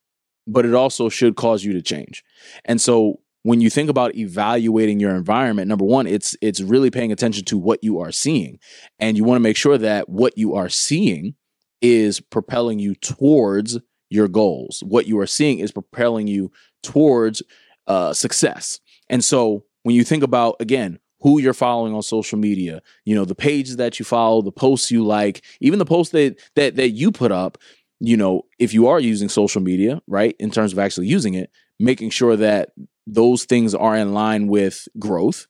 but 0.47 0.65
it 0.65 0.75
also 0.75 1.09
should 1.09 1.37
cause 1.37 1.63
you 1.63 1.75
to 1.75 1.83
change. 1.83 2.25
And 2.65 2.81
so 2.81 3.21
when 3.43 3.61
you 3.61 3.69
think 3.69 3.91
about 3.91 4.15
evaluating 4.15 5.01
your 5.01 5.15
environment 5.15 5.69
number 5.69 5.85
one 5.85 6.07
it's 6.07 6.35
it's 6.41 6.63
really 6.63 6.91
paying 6.91 7.13
attention 7.13 7.45
to 7.45 7.59
what 7.59 7.85
you 7.85 8.01
are 8.01 8.11
seeing 8.11 8.59
and 8.99 9.19
you 9.19 9.25
want 9.25 9.37
to 9.37 9.43
make 9.43 9.57
sure 9.57 9.77
that 9.77 10.09
what 10.09 10.39
you 10.39 10.55
are 10.55 10.71
seeing 10.71 11.35
is 11.83 12.21
propelling 12.21 12.79
you 12.79 12.95
towards 12.95 13.79
your 14.11 14.29
goals. 14.29 14.83
What 14.87 15.07
you 15.07 15.19
are 15.21 15.27
seeing 15.27 15.59
is 15.59 15.73
propelling 15.73 16.27
you 16.27 16.53
towards 16.83 17.43
uh, 17.87 18.13
success. 18.13 18.81
And 19.09 19.25
so 19.25 19.65
when 19.83 19.95
you 19.95 20.05
think 20.05 20.23
about, 20.23 20.57
again, 20.61 20.99
who 21.21 21.41
you're 21.41 21.55
following 21.55 21.95
on 21.95 22.03
social 22.03 22.39
media, 22.39 22.83
you 23.05 23.15
know, 23.15 23.25
the 23.25 23.35
pages 23.35 23.77
that 23.77 23.99
you 23.99 24.05
follow, 24.05 24.43
the 24.43 24.53
posts 24.53 24.91
you 24.91 25.05
like, 25.05 25.43
even 25.61 25.79
the 25.79 25.87
posts 25.87 26.13
that 26.13 26.39
that 26.55 26.77
that 26.77 26.91
you 26.91 27.11
put 27.11 27.33
up, 27.33 27.57
you 27.99 28.17
know, 28.17 28.43
if 28.59 28.75
you 28.75 28.87
are 28.87 29.01
using 29.01 29.31
social 29.31 29.63
media, 29.63 30.03
right, 30.07 30.37
in 30.39 30.51
terms 30.51 30.73
of 30.73 30.79
actually 30.79 31.07
using 31.07 31.33
it, 31.35 31.51
making 31.81 32.11
sure 32.11 32.37
that 32.37 32.73
those 33.07 33.45
things 33.45 33.75
are 33.75 33.97
in 33.97 34.13
line 34.13 34.49
with 34.49 34.87
growth. 34.99 35.47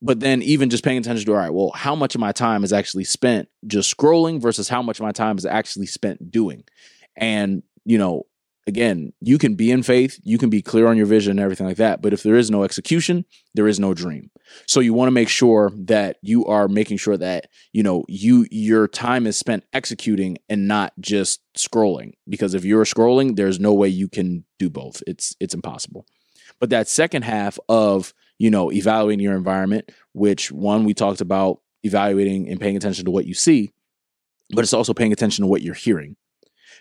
But 0.00 0.20
then 0.20 0.42
even 0.42 0.70
just 0.70 0.84
paying 0.84 0.98
attention 0.98 1.26
to, 1.26 1.32
all 1.32 1.38
right, 1.38 1.52
well, 1.52 1.72
how 1.74 1.94
much 1.94 2.14
of 2.14 2.20
my 2.20 2.32
time 2.32 2.62
is 2.64 2.72
actually 2.72 3.04
spent 3.04 3.48
just 3.66 3.94
scrolling 3.94 4.40
versus 4.40 4.68
how 4.68 4.80
much 4.80 5.00
of 5.00 5.04
my 5.04 5.12
time 5.12 5.36
is 5.36 5.44
actually 5.44 5.86
spent 5.86 6.30
doing? 6.30 6.64
And, 7.18 7.62
you 7.84 7.98
know, 7.98 8.24
again, 8.68 9.12
you 9.20 9.38
can 9.38 9.54
be 9.54 9.70
in 9.70 9.82
faith, 9.82 10.20
you 10.22 10.36
can 10.38 10.50
be 10.50 10.62
clear 10.62 10.86
on 10.86 10.96
your 10.96 11.06
vision 11.06 11.32
and 11.32 11.40
everything 11.40 11.66
like 11.66 11.78
that. 11.78 12.02
But 12.02 12.12
if 12.12 12.22
there 12.22 12.36
is 12.36 12.50
no 12.50 12.62
execution, 12.62 13.24
there 13.54 13.66
is 13.66 13.80
no 13.80 13.94
dream. 13.94 14.30
So 14.66 14.80
you 14.80 14.92
want 14.92 15.08
to 15.08 15.12
make 15.12 15.30
sure 15.30 15.72
that 15.74 16.18
you 16.22 16.44
are 16.46 16.68
making 16.68 16.98
sure 16.98 17.16
that, 17.16 17.48
you 17.72 17.82
know, 17.82 18.04
you 18.08 18.46
your 18.50 18.86
time 18.86 19.26
is 19.26 19.36
spent 19.36 19.64
executing 19.72 20.36
and 20.48 20.68
not 20.68 20.92
just 21.00 21.40
scrolling. 21.56 22.12
Because 22.28 22.54
if 22.54 22.64
you're 22.64 22.84
scrolling, 22.84 23.36
there's 23.36 23.58
no 23.58 23.72
way 23.72 23.88
you 23.88 24.08
can 24.08 24.44
do 24.58 24.68
both. 24.70 25.02
It's 25.06 25.34
it's 25.40 25.54
impossible. 25.54 26.06
But 26.60 26.70
that 26.70 26.88
second 26.88 27.22
half 27.22 27.58
of, 27.68 28.12
you 28.38 28.50
know, 28.50 28.70
evaluating 28.70 29.24
your 29.24 29.36
environment, 29.36 29.90
which 30.12 30.52
one 30.52 30.84
we 30.84 30.92
talked 30.92 31.20
about 31.20 31.60
evaluating 31.84 32.48
and 32.48 32.60
paying 32.60 32.76
attention 32.76 33.06
to 33.06 33.10
what 33.10 33.24
you 33.24 33.34
see, 33.34 33.72
but 34.50 34.62
it's 34.62 34.74
also 34.74 34.92
paying 34.92 35.12
attention 35.12 35.42
to 35.44 35.48
what 35.48 35.62
you're 35.62 35.74
hearing 35.74 36.16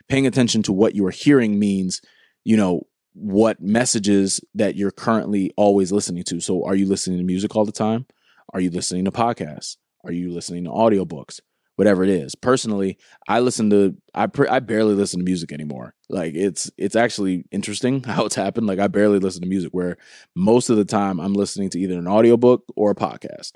paying 0.07 0.27
attention 0.27 0.63
to 0.63 0.73
what 0.73 0.95
you 0.95 1.05
are 1.05 1.11
hearing 1.11 1.59
means, 1.59 2.01
you 2.43 2.57
know, 2.57 2.83
what 3.13 3.59
messages 3.59 4.39
that 4.53 4.75
you're 4.75 4.91
currently 4.91 5.51
always 5.57 5.91
listening 5.91 6.23
to. 6.25 6.39
So 6.39 6.63
are 6.65 6.75
you 6.75 6.85
listening 6.85 7.17
to 7.17 7.23
music 7.23 7.55
all 7.55 7.65
the 7.65 7.71
time? 7.71 8.05
Are 8.53 8.59
you 8.59 8.69
listening 8.69 9.05
to 9.05 9.11
podcasts? 9.11 9.77
Are 10.03 10.11
you 10.11 10.31
listening 10.31 10.65
to 10.65 10.69
audiobooks? 10.69 11.39
Whatever 11.75 12.03
it 12.03 12.09
is. 12.09 12.33
Personally, 12.33 12.97
I 13.27 13.39
listen 13.39 13.69
to 13.69 13.95
I 14.15 14.27
I 14.49 14.59
barely 14.59 14.95
listen 14.95 15.19
to 15.19 15.25
music 15.25 15.51
anymore. 15.51 15.93
Like 16.09 16.33
it's 16.33 16.71
it's 16.77 16.95
actually 16.95 17.45
interesting 17.51 18.03
how 18.05 18.25
it's 18.25 18.35
happened. 18.35 18.67
Like 18.67 18.79
I 18.79 18.87
barely 18.87 19.19
listen 19.19 19.41
to 19.41 19.47
music 19.47 19.73
where 19.73 19.97
most 20.35 20.69
of 20.69 20.77
the 20.77 20.85
time 20.85 21.19
I'm 21.19 21.33
listening 21.33 21.69
to 21.71 21.79
either 21.79 21.97
an 21.97 22.07
audiobook 22.07 22.63
or 22.75 22.91
a 22.91 22.95
podcast. 22.95 23.53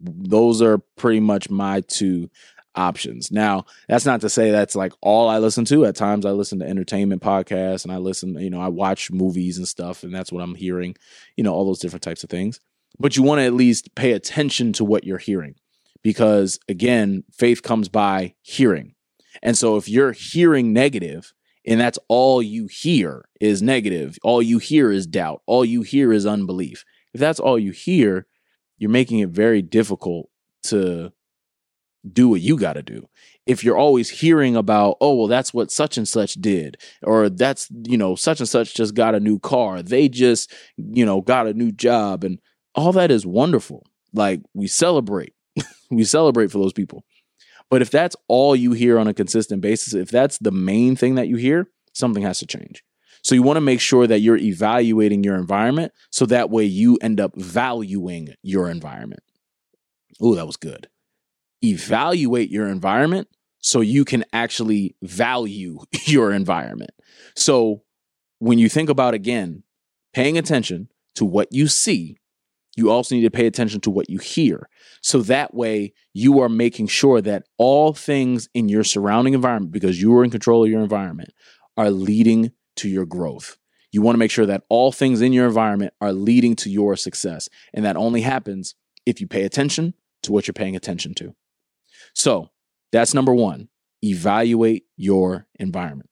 Those 0.00 0.60
are 0.60 0.78
pretty 0.96 1.20
much 1.20 1.48
my 1.48 1.80
two 1.82 2.28
options. 2.76 3.30
Now, 3.30 3.64
that's 3.88 4.06
not 4.06 4.20
to 4.20 4.28
say 4.28 4.50
that's 4.50 4.76
like 4.76 4.92
all 5.00 5.28
I 5.28 5.38
listen 5.38 5.64
to. 5.66 5.84
At 5.84 5.96
times 5.96 6.26
I 6.26 6.30
listen 6.30 6.58
to 6.60 6.68
entertainment 6.68 7.22
podcasts 7.22 7.84
and 7.84 7.92
I 7.92 7.96
listen, 7.96 8.38
you 8.38 8.50
know, 8.50 8.60
I 8.60 8.68
watch 8.68 9.10
movies 9.10 9.58
and 9.58 9.66
stuff 9.66 10.02
and 10.02 10.14
that's 10.14 10.30
what 10.30 10.42
I'm 10.42 10.54
hearing, 10.54 10.96
you 11.36 11.44
know, 11.44 11.54
all 11.54 11.66
those 11.66 11.78
different 11.78 12.02
types 12.02 12.22
of 12.24 12.30
things. 12.30 12.60
But 12.98 13.16
you 13.16 13.22
want 13.22 13.40
to 13.40 13.44
at 13.44 13.54
least 13.54 13.94
pay 13.94 14.12
attention 14.12 14.72
to 14.74 14.84
what 14.84 15.04
you're 15.04 15.18
hearing 15.18 15.54
because 16.02 16.58
again, 16.68 17.24
faith 17.32 17.62
comes 17.62 17.88
by 17.88 18.34
hearing. 18.42 18.94
And 19.42 19.56
so 19.56 19.76
if 19.76 19.88
you're 19.88 20.12
hearing 20.12 20.72
negative 20.72 21.32
and 21.66 21.80
that's 21.80 21.98
all 22.08 22.42
you 22.42 22.68
hear 22.68 23.24
is 23.40 23.60
negative, 23.60 24.18
all 24.22 24.40
you 24.40 24.58
hear 24.58 24.90
is 24.92 25.06
doubt, 25.06 25.42
all 25.46 25.64
you 25.64 25.82
hear 25.82 26.12
is 26.12 26.24
unbelief. 26.24 26.84
If 27.12 27.20
that's 27.20 27.40
all 27.40 27.58
you 27.58 27.72
hear, 27.72 28.26
you're 28.78 28.90
making 28.90 29.18
it 29.20 29.30
very 29.30 29.62
difficult 29.62 30.28
to 30.64 31.12
do 32.12 32.28
what 32.28 32.40
you 32.40 32.56
got 32.56 32.74
to 32.74 32.82
do. 32.82 33.08
If 33.46 33.62
you're 33.62 33.78
always 33.78 34.10
hearing 34.10 34.56
about, 34.56 34.96
oh, 35.00 35.14
well, 35.14 35.26
that's 35.28 35.54
what 35.54 35.70
such 35.70 35.96
and 35.96 36.06
such 36.06 36.34
did, 36.34 36.76
or 37.02 37.28
that's, 37.28 37.68
you 37.84 37.96
know, 37.96 38.16
such 38.16 38.40
and 38.40 38.48
such 38.48 38.74
just 38.74 38.94
got 38.94 39.14
a 39.14 39.20
new 39.20 39.38
car, 39.38 39.82
they 39.82 40.08
just, 40.08 40.52
you 40.76 41.06
know, 41.06 41.20
got 41.20 41.46
a 41.46 41.54
new 41.54 41.70
job, 41.70 42.24
and 42.24 42.38
all 42.74 42.92
that 42.92 43.10
is 43.10 43.24
wonderful. 43.24 43.86
Like 44.12 44.40
we 44.54 44.66
celebrate, 44.66 45.34
We 45.90 46.04
celebrate 46.04 46.50
for 46.50 46.58
those 46.58 46.72
people. 46.72 47.04
But 47.70 47.82
if 47.82 47.90
that's 47.90 48.16
all 48.28 48.54
you 48.54 48.72
hear 48.72 48.98
on 48.98 49.08
a 49.08 49.14
consistent 49.14 49.60
basis, 49.60 49.94
if 49.94 50.10
that's 50.10 50.38
the 50.38 50.52
main 50.52 50.94
thing 50.96 51.16
that 51.16 51.28
you 51.28 51.36
hear, 51.36 51.68
something 51.92 52.22
has 52.22 52.38
to 52.40 52.46
change. 52.46 52.82
So 53.22 53.34
you 53.34 53.42
want 53.42 53.56
to 53.56 53.62
make 53.62 53.80
sure 53.80 54.06
that 54.06 54.20
you're 54.20 54.36
evaluating 54.36 55.24
your 55.24 55.34
environment 55.34 55.92
so 56.10 56.26
that 56.26 56.48
way 56.48 56.64
you 56.64 56.96
end 57.00 57.20
up 57.20 57.32
valuing 57.34 58.34
your 58.42 58.70
environment. 58.70 59.22
Oh, 60.20 60.36
that 60.36 60.46
was 60.46 60.56
good. 60.56 60.88
Evaluate 61.62 62.50
your 62.50 62.68
environment 62.68 63.28
so 63.60 63.80
you 63.80 64.04
can 64.04 64.24
actually 64.32 64.94
value 65.02 65.78
your 66.04 66.32
environment. 66.32 66.92
So 67.34 67.82
when 68.38 68.58
you 68.58 68.68
think 68.68 68.88
about 68.88 69.14
again, 69.14 69.62
paying 70.12 70.38
attention 70.38 70.88
to 71.16 71.24
what 71.24 71.48
you 71.50 71.66
see, 71.66 72.18
you 72.76 72.90
also 72.90 73.14
need 73.14 73.22
to 73.22 73.30
pay 73.30 73.46
attention 73.46 73.80
to 73.80 73.90
what 73.90 74.10
you 74.10 74.18
hear. 74.18 74.68
So 75.00 75.22
that 75.22 75.54
way 75.54 75.94
you 76.12 76.40
are 76.40 76.48
making 76.48 76.88
sure 76.88 77.22
that 77.22 77.44
all 77.56 77.94
things 77.94 78.48
in 78.54 78.68
your 78.68 78.84
surrounding 78.84 79.34
environment, 79.34 79.72
because 79.72 80.00
you 80.00 80.14
are 80.16 80.24
in 80.24 80.30
control 80.30 80.64
of 80.64 80.70
your 80.70 80.82
environment, 80.82 81.30
are 81.76 81.90
leading 81.90 82.52
to 82.76 82.88
your 82.88 83.06
growth. 83.06 83.56
You 83.92 84.02
want 84.02 84.14
to 84.14 84.18
make 84.18 84.30
sure 84.30 84.46
that 84.46 84.64
all 84.68 84.92
things 84.92 85.22
in 85.22 85.32
your 85.32 85.46
environment 85.46 85.94
are 86.00 86.12
leading 86.12 86.54
to 86.56 86.70
your 86.70 86.96
success. 86.96 87.48
And 87.72 87.84
that 87.86 87.96
only 87.96 88.20
happens 88.20 88.74
if 89.06 89.20
you 89.20 89.26
pay 89.26 89.44
attention 89.44 89.94
to 90.22 90.32
what 90.32 90.46
you're 90.46 90.52
paying 90.52 90.76
attention 90.76 91.14
to. 91.14 91.34
So 92.16 92.48
that's 92.92 93.12
number 93.12 93.34
one. 93.34 93.68
Evaluate 94.02 94.84
your 94.96 95.46
environment. 95.60 96.08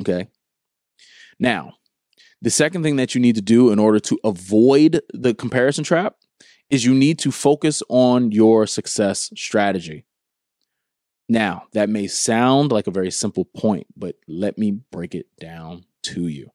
Okay. 0.00 0.28
Now, 1.38 1.74
the 2.40 2.50
second 2.50 2.82
thing 2.82 2.96
that 2.96 3.14
you 3.14 3.20
need 3.20 3.34
to 3.34 3.42
do 3.42 3.70
in 3.70 3.78
order 3.78 4.00
to 4.00 4.18
avoid 4.24 5.02
the 5.12 5.34
comparison 5.34 5.84
trap 5.84 6.16
is 6.70 6.84
you 6.84 6.94
need 6.94 7.18
to 7.20 7.30
focus 7.30 7.82
on 7.90 8.32
your 8.32 8.66
success 8.66 9.30
strategy. 9.36 10.06
Now, 11.28 11.64
that 11.74 11.90
may 11.90 12.06
sound 12.06 12.72
like 12.72 12.86
a 12.86 12.92
very 12.92 13.10
simple 13.10 13.44
point, 13.44 13.86
but 13.94 14.16
let 14.26 14.56
me 14.56 14.80
break 14.90 15.14
it 15.14 15.26
down 15.38 15.84
to 16.04 16.26
you. 16.28 16.50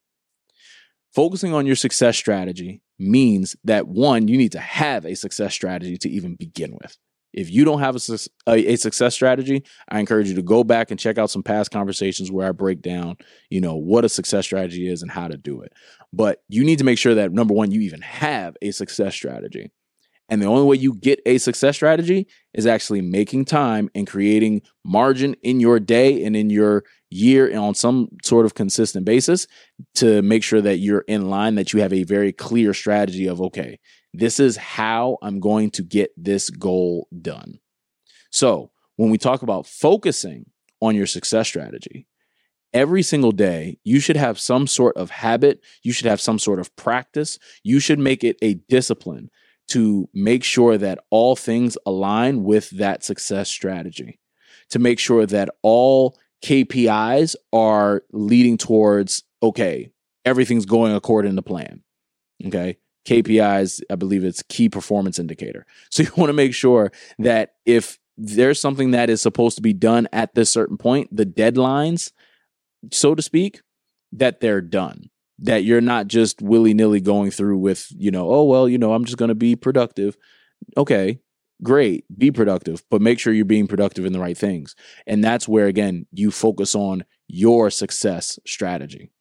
Focusing 1.13 1.53
on 1.53 1.67
your 1.67 1.75
success 1.75 2.17
strategy 2.17 2.81
means 2.97 3.55
that 3.63 3.87
one, 3.87 4.27
you 4.27 4.35
need 4.35 4.53
to 4.53 4.59
have 4.59 5.05
a 5.05 5.15
success 5.15 5.53
strategy 5.53 5.97
to 5.97 6.09
even 6.09 6.33
begin 6.33 6.75
with. 6.81 6.97
If 7.33 7.49
you 7.49 7.65
don't 7.65 7.79
have 7.79 7.95
a, 7.95 8.29
a, 8.47 8.75
success 8.75 9.15
strategy, 9.15 9.63
I 9.89 9.99
encourage 9.99 10.29
you 10.29 10.35
to 10.35 10.41
go 10.41 10.63
back 10.63 10.91
and 10.91 10.99
check 10.99 11.17
out 11.17 11.31
some 11.31 11.43
past 11.43 11.71
conversations 11.71 12.31
where 12.31 12.47
I 12.47 12.51
break 12.51 12.81
down, 12.81 13.17
you 13.49 13.59
know, 13.59 13.75
what 13.75 14.05
a 14.05 14.09
success 14.09 14.45
strategy 14.45 14.87
is 14.87 15.01
and 15.01 15.11
how 15.11 15.27
to 15.27 15.37
do 15.37 15.61
it. 15.61 15.73
But 16.11 16.43
you 16.47 16.63
need 16.63 16.77
to 16.77 16.83
make 16.83 16.99
sure 16.99 17.15
that 17.15 17.31
number 17.31 17.53
one, 17.53 17.71
you 17.71 17.81
even 17.81 18.01
have 18.01 18.55
a 18.61 18.71
success 18.71 19.15
strategy. 19.15 19.71
And 20.29 20.41
the 20.41 20.47
only 20.47 20.63
way 20.63 20.77
you 20.77 20.93
get 20.95 21.19
a 21.25 21.37
success 21.37 21.75
strategy 21.75 22.27
is 22.53 22.65
actually 22.65 23.01
making 23.01 23.45
time 23.45 23.89
and 23.93 24.07
creating 24.07 24.61
margin 24.85 25.35
in 25.43 25.59
your 25.59 25.79
day 25.79 26.23
and 26.23 26.35
in 26.35 26.49
your 26.49 26.85
year 27.09 27.47
and 27.47 27.59
on 27.59 27.75
some 27.75 28.07
sort 28.23 28.45
of 28.45 28.55
consistent 28.55 29.05
basis 29.05 29.47
to 29.95 30.21
make 30.21 30.43
sure 30.43 30.61
that 30.61 30.77
you're 30.77 31.03
in 31.07 31.29
line, 31.29 31.55
that 31.55 31.73
you 31.73 31.81
have 31.81 31.93
a 31.93 32.03
very 32.03 32.31
clear 32.31 32.73
strategy 32.73 33.27
of, 33.27 33.41
okay, 33.41 33.79
this 34.13 34.39
is 34.39 34.57
how 34.57 35.17
I'm 35.21 35.39
going 35.39 35.71
to 35.71 35.83
get 35.83 36.11
this 36.15 36.49
goal 36.49 37.07
done. 37.21 37.59
So 38.31 38.71
when 38.95 39.09
we 39.09 39.17
talk 39.17 39.41
about 39.41 39.65
focusing 39.65 40.45
on 40.81 40.95
your 40.95 41.07
success 41.07 41.47
strategy, 41.47 42.07
every 42.73 43.03
single 43.03 43.31
day, 43.31 43.79
you 43.83 43.99
should 43.99 44.17
have 44.17 44.39
some 44.39 44.67
sort 44.67 44.97
of 44.97 45.09
habit. 45.09 45.61
You 45.83 45.93
should 45.93 46.07
have 46.07 46.21
some 46.21 46.39
sort 46.39 46.59
of 46.59 46.75
practice. 46.75 47.39
You 47.63 47.79
should 47.79 47.99
make 47.99 48.23
it 48.23 48.37
a 48.41 48.55
discipline 48.69 49.29
to 49.69 50.09
make 50.13 50.43
sure 50.43 50.77
that 50.77 50.99
all 51.09 51.35
things 51.35 51.77
align 51.85 52.43
with 52.43 52.69
that 52.71 53.03
success 53.03 53.49
strategy, 53.49 54.19
to 54.69 54.79
make 54.79 54.99
sure 54.99 55.25
that 55.25 55.49
all 55.61 56.17
KPIs 56.43 57.35
are 57.53 58.03
leading 58.11 58.57
towards, 58.57 59.23
okay, 59.41 59.91
everything's 60.25 60.65
going 60.65 60.93
according 60.93 61.35
to 61.35 61.41
plan. 61.41 61.81
Okay. 62.45 62.77
KPIs, 63.05 63.81
I 63.89 63.95
believe 63.95 64.23
it's 64.23 64.43
key 64.43 64.69
performance 64.69 65.19
indicator. 65.19 65.65
So 65.89 66.03
you 66.03 66.11
want 66.17 66.29
to 66.29 66.33
make 66.33 66.53
sure 66.53 66.91
that 67.19 67.53
if 67.65 67.99
there's 68.17 68.59
something 68.59 68.91
that 68.91 69.09
is 69.09 69.21
supposed 69.21 69.55
to 69.57 69.61
be 69.61 69.73
done 69.73 70.07
at 70.13 70.35
this 70.35 70.51
certain 70.51 70.77
point, 70.77 71.15
the 71.15 71.25
deadlines, 71.25 72.11
so 72.91 73.15
to 73.15 73.21
speak, 73.21 73.61
that 74.11 74.39
they're 74.39 74.61
done 74.61 75.09
that 75.39 75.63
you're 75.63 75.81
not 75.81 76.07
just 76.07 76.41
willy 76.41 76.73
nilly 76.73 77.01
going 77.01 77.31
through 77.31 77.57
with, 77.57 77.87
you 77.91 78.11
know, 78.11 78.31
oh, 78.31 78.43
well, 78.43 78.69
you 78.69 78.77
know, 78.77 78.93
I'm 78.93 79.05
just 79.05 79.17
going 79.17 79.29
to 79.29 79.35
be 79.35 79.55
productive. 79.55 80.17
Okay, 80.77 81.19
great, 81.61 82.05
be 82.17 82.31
productive, 82.31 82.83
but 82.89 83.01
make 83.01 83.19
sure 83.19 83.33
you're 83.33 83.45
being 83.45 83.67
productive 83.67 84.05
in 84.05 84.13
the 84.13 84.19
right 84.19 84.37
things. 84.37 84.75
And 85.05 85.23
that's 85.23 85.47
where, 85.47 85.67
again, 85.67 86.05
you 86.11 86.31
focus 86.31 86.75
on 86.75 87.03
your 87.27 87.69
success 87.69 88.39
strategy. 88.45 89.11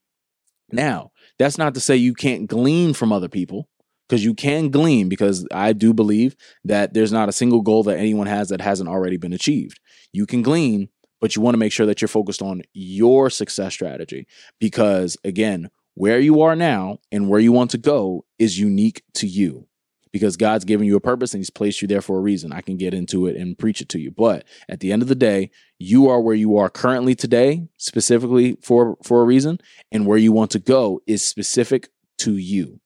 Now, 0.70 1.12
that's 1.38 1.58
not 1.58 1.74
to 1.74 1.80
say 1.80 1.96
you 1.96 2.14
can't 2.14 2.46
glean 2.46 2.94
from 2.94 3.12
other 3.12 3.28
people 3.28 3.68
because 4.12 4.26
you 4.26 4.34
can 4.34 4.68
glean 4.68 5.08
because 5.08 5.46
I 5.50 5.72
do 5.72 5.94
believe 5.94 6.36
that 6.66 6.92
there's 6.92 7.12
not 7.12 7.30
a 7.30 7.32
single 7.32 7.62
goal 7.62 7.82
that 7.84 7.96
anyone 7.96 8.26
has 8.26 8.50
that 8.50 8.60
hasn't 8.60 8.90
already 8.90 9.16
been 9.16 9.32
achieved. 9.32 9.80
You 10.12 10.26
can 10.26 10.42
glean, 10.42 10.90
but 11.18 11.34
you 11.34 11.40
want 11.40 11.54
to 11.54 11.58
make 11.58 11.72
sure 11.72 11.86
that 11.86 12.02
you're 12.02 12.08
focused 12.08 12.42
on 12.42 12.60
your 12.74 13.30
success 13.30 13.72
strategy 13.72 14.26
because 14.60 15.16
again, 15.24 15.70
where 15.94 16.20
you 16.20 16.42
are 16.42 16.54
now 16.54 16.98
and 17.10 17.30
where 17.30 17.40
you 17.40 17.52
want 17.52 17.70
to 17.70 17.78
go 17.78 18.26
is 18.38 18.58
unique 18.58 19.02
to 19.14 19.26
you 19.26 19.66
because 20.12 20.36
God's 20.36 20.66
given 20.66 20.86
you 20.86 20.96
a 20.96 21.00
purpose 21.00 21.32
and 21.32 21.40
He's 21.40 21.48
placed 21.48 21.80
you 21.80 21.88
there 21.88 22.02
for 22.02 22.18
a 22.18 22.22
reason. 22.22 22.52
I 22.52 22.60
can 22.60 22.76
get 22.76 22.92
into 22.92 23.26
it 23.26 23.34
and 23.34 23.58
preach 23.58 23.80
it 23.80 23.88
to 23.90 23.98
you. 23.98 24.10
But 24.10 24.44
at 24.68 24.80
the 24.80 24.92
end 24.92 25.00
of 25.00 25.08
the 25.08 25.14
day, 25.14 25.50
you 25.78 26.10
are 26.10 26.20
where 26.20 26.36
you 26.36 26.58
are 26.58 26.68
currently 26.68 27.14
today, 27.14 27.66
specifically 27.78 28.58
for, 28.60 28.98
for 29.02 29.22
a 29.22 29.24
reason, 29.24 29.56
and 29.90 30.06
where 30.06 30.18
you 30.18 30.32
want 30.32 30.50
to 30.50 30.58
go 30.58 31.00
is 31.06 31.22
specific 31.22 31.88
to 32.18 32.36
you. 32.36 32.81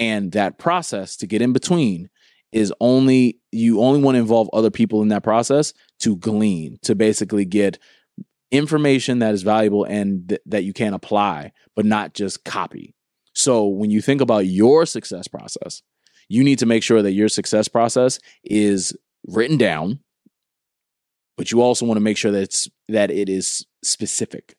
And 0.00 0.32
that 0.32 0.58
process 0.58 1.16
to 1.18 1.26
get 1.26 1.42
in 1.42 1.52
between 1.52 2.08
is 2.52 2.72
only 2.80 3.38
you 3.52 3.80
only 3.80 4.00
want 4.00 4.16
to 4.16 4.20
involve 4.20 4.48
other 4.52 4.70
people 4.70 5.02
in 5.02 5.08
that 5.08 5.22
process 5.22 5.72
to 6.00 6.16
glean, 6.16 6.78
to 6.82 6.94
basically 6.94 7.44
get 7.44 7.78
information 8.50 9.20
that 9.20 9.34
is 9.34 9.42
valuable 9.42 9.84
and 9.84 10.28
th- 10.28 10.40
that 10.46 10.64
you 10.64 10.72
can 10.72 10.94
apply, 10.94 11.52
but 11.76 11.84
not 11.84 12.14
just 12.14 12.44
copy. 12.44 12.94
So 13.34 13.66
when 13.66 13.90
you 13.90 14.00
think 14.00 14.20
about 14.20 14.46
your 14.46 14.86
success 14.86 15.28
process, 15.28 15.82
you 16.28 16.42
need 16.42 16.58
to 16.58 16.66
make 16.66 16.82
sure 16.82 17.02
that 17.02 17.12
your 17.12 17.28
success 17.28 17.68
process 17.68 18.18
is 18.42 18.96
written 19.26 19.56
down, 19.56 20.00
but 21.36 21.52
you 21.52 21.60
also 21.60 21.86
want 21.86 21.96
to 21.96 22.02
make 22.02 22.16
sure 22.16 22.32
that 22.32 22.42
it's 22.42 22.68
that 22.88 23.10
it 23.10 23.28
is 23.28 23.66
specific. 23.84 24.56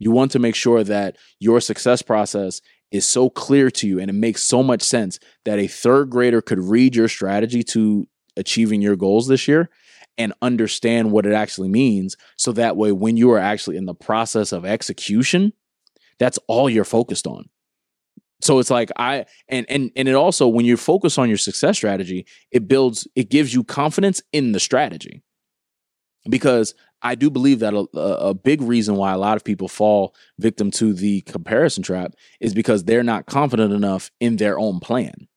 You 0.00 0.10
want 0.10 0.32
to 0.32 0.40
make 0.40 0.56
sure 0.56 0.82
that 0.82 1.16
your 1.38 1.60
success 1.60 2.02
process 2.02 2.60
is 2.90 3.06
so 3.06 3.30
clear 3.30 3.70
to 3.70 3.86
you 3.86 4.00
and 4.00 4.10
it 4.10 4.14
makes 4.14 4.42
so 4.42 4.62
much 4.64 4.82
sense 4.82 5.20
that 5.44 5.60
a 5.60 5.68
third 5.68 6.10
grader 6.10 6.42
could 6.42 6.58
read 6.58 6.96
your 6.96 7.06
strategy 7.06 7.62
to 7.62 8.08
achieving 8.36 8.82
your 8.82 8.96
goals 8.96 9.28
this 9.28 9.46
year 9.46 9.70
and 10.18 10.32
understand 10.42 11.12
what 11.12 11.26
it 11.26 11.32
actually 11.32 11.68
means. 11.68 12.16
So 12.36 12.52
that 12.52 12.76
way, 12.76 12.92
when 12.92 13.16
you 13.16 13.30
are 13.30 13.38
actually 13.38 13.76
in 13.76 13.84
the 13.84 13.94
process 13.94 14.52
of 14.52 14.64
execution, 14.64 15.52
that's 16.18 16.38
all 16.48 16.68
you're 16.68 16.84
focused 16.84 17.26
on. 17.26 17.48
So 18.42 18.58
it's 18.58 18.70
like 18.70 18.90
I 18.96 19.26
and 19.48 19.66
and 19.68 19.90
and 19.96 20.08
it 20.08 20.14
also 20.14 20.48
when 20.48 20.64
you 20.64 20.76
focus 20.76 21.18
on 21.18 21.28
your 21.28 21.38
success 21.38 21.76
strategy, 21.76 22.26
it 22.50 22.66
builds 22.68 23.06
it 23.14 23.30
gives 23.30 23.52
you 23.54 23.64
confidence 23.64 24.22
in 24.32 24.52
the 24.52 24.60
strategy. 24.60 25.22
Because 26.28 26.74
I 27.02 27.14
do 27.14 27.30
believe 27.30 27.60
that 27.60 27.74
a, 27.74 27.98
a 27.98 28.34
big 28.34 28.62
reason 28.62 28.96
why 28.96 29.12
a 29.12 29.18
lot 29.18 29.36
of 29.36 29.44
people 29.44 29.68
fall 29.68 30.14
victim 30.38 30.70
to 30.72 30.92
the 30.92 31.22
comparison 31.22 31.82
trap 31.82 32.14
is 32.40 32.54
because 32.54 32.84
they're 32.84 33.02
not 33.02 33.26
confident 33.26 33.72
enough 33.72 34.10
in 34.20 34.36
their 34.36 34.58
own 34.58 34.80
plan 34.80 35.28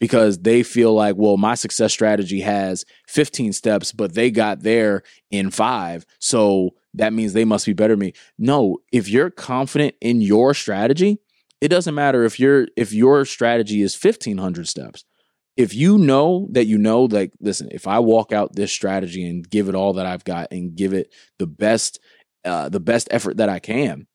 because 0.00 0.38
they 0.38 0.62
feel 0.62 0.94
like, 0.94 1.16
well, 1.16 1.36
my 1.36 1.54
success 1.54 1.92
strategy 1.92 2.40
has 2.40 2.84
15 3.08 3.52
steps, 3.52 3.92
but 3.92 4.14
they 4.14 4.30
got 4.30 4.62
there 4.62 5.02
in 5.30 5.50
five. 5.50 6.06
So 6.18 6.74
that 6.94 7.12
means 7.12 7.32
they 7.32 7.44
must 7.44 7.66
be 7.66 7.72
better 7.72 7.94
than 7.94 8.00
me. 8.00 8.12
No, 8.38 8.78
if 8.92 9.08
you're 9.08 9.30
confident 9.30 9.94
in 10.00 10.20
your 10.20 10.54
strategy, 10.54 11.18
it 11.60 11.68
doesn't 11.68 11.94
matter 11.94 12.24
if 12.24 12.38
your 12.38 12.68
if 12.76 12.92
your 12.92 13.24
strategy 13.24 13.82
is 13.82 13.98
1500 14.00 14.68
steps. 14.68 15.04
If 15.58 15.74
you 15.74 15.98
know 15.98 16.48
that 16.52 16.66
you 16.66 16.78
know 16.78 17.04
like 17.04 17.32
listen, 17.40 17.68
if 17.70 17.86
I 17.86 17.98
walk 17.98 18.32
out 18.32 18.54
this 18.54 18.72
strategy 18.72 19.28
and 19.28 19.48
give 19.48 19.68
it 19.68 19.74
all 19.74 19.92
that 19.94 20.06
I've 20.06 20.24
got 20.24 20.48
and 20.52 20.74
give 20.74 20.94
it 20.94 21.12
the 21.38 21.46
best 21.46 22.00
uh 22.46 22.70
the 22.70 22.80
best 22.80 23.08
effort 23.10 23.36
that 23.36 23.50
I 23.50 23.58
can, 23.58 24.06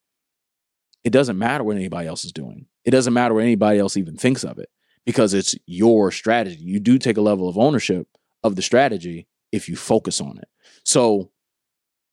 it 1.04 1.10
doesn't 1.10 1.38
matter 1.38 1.62
what 1.62 1.76
anybody 1.76 2.08
else 2.08 2.24
is 2.24 2.32
doing. 2.32 2.66
It 2.84 2.90
doesn't 2.90 3.14
matter 3.14 3.34
what 3.34 3.44
anybody 3.44 3.78
else 3.78 3.96
even 3.96 4.16
thinks 4.16 4.42
of 4.42 4.58
it 4.58 4.70
because 5.06 5.34
it's 5.34 5.54
your 5.66 6.10
strategy. 6.10 6.58
You 6.60 6.80
do 6.80 6.98
take 6.98 7.16
a 7.16 7.22
level 7.22 7.48
of 7.48 7.58
ownership 7.58 8.08
of 8.42 8.56
the 8.56 8.62
strategy 8.62 9.28
if 9.52 9.68
you 9.68 9.76
focus 9.76 10.20
on 10.20 10.38
it. 10.38 10.48
So, 10.84 11.30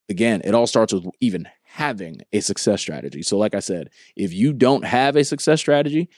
again, 0.08 0.42
it 0.44 0.54
all 0.54 0.66
starts 0.66 0.92
with 0.92 1.06
even 1.20 1.48
having 1.64 2.20
a 2.32 2.40
success 2.40 2.80
strategy. 2.80 3.22
So, 3.22 3.38
like 3.38 3.54
I 3.54 3.60
said, 3.60 3.90
if 4.16 4.32
you 4.32 4.52
don't 4.52 4.84
have 4.84 5.16
a 5.16 5.24
success 5.24 5.60
strategy, 5.60 6.08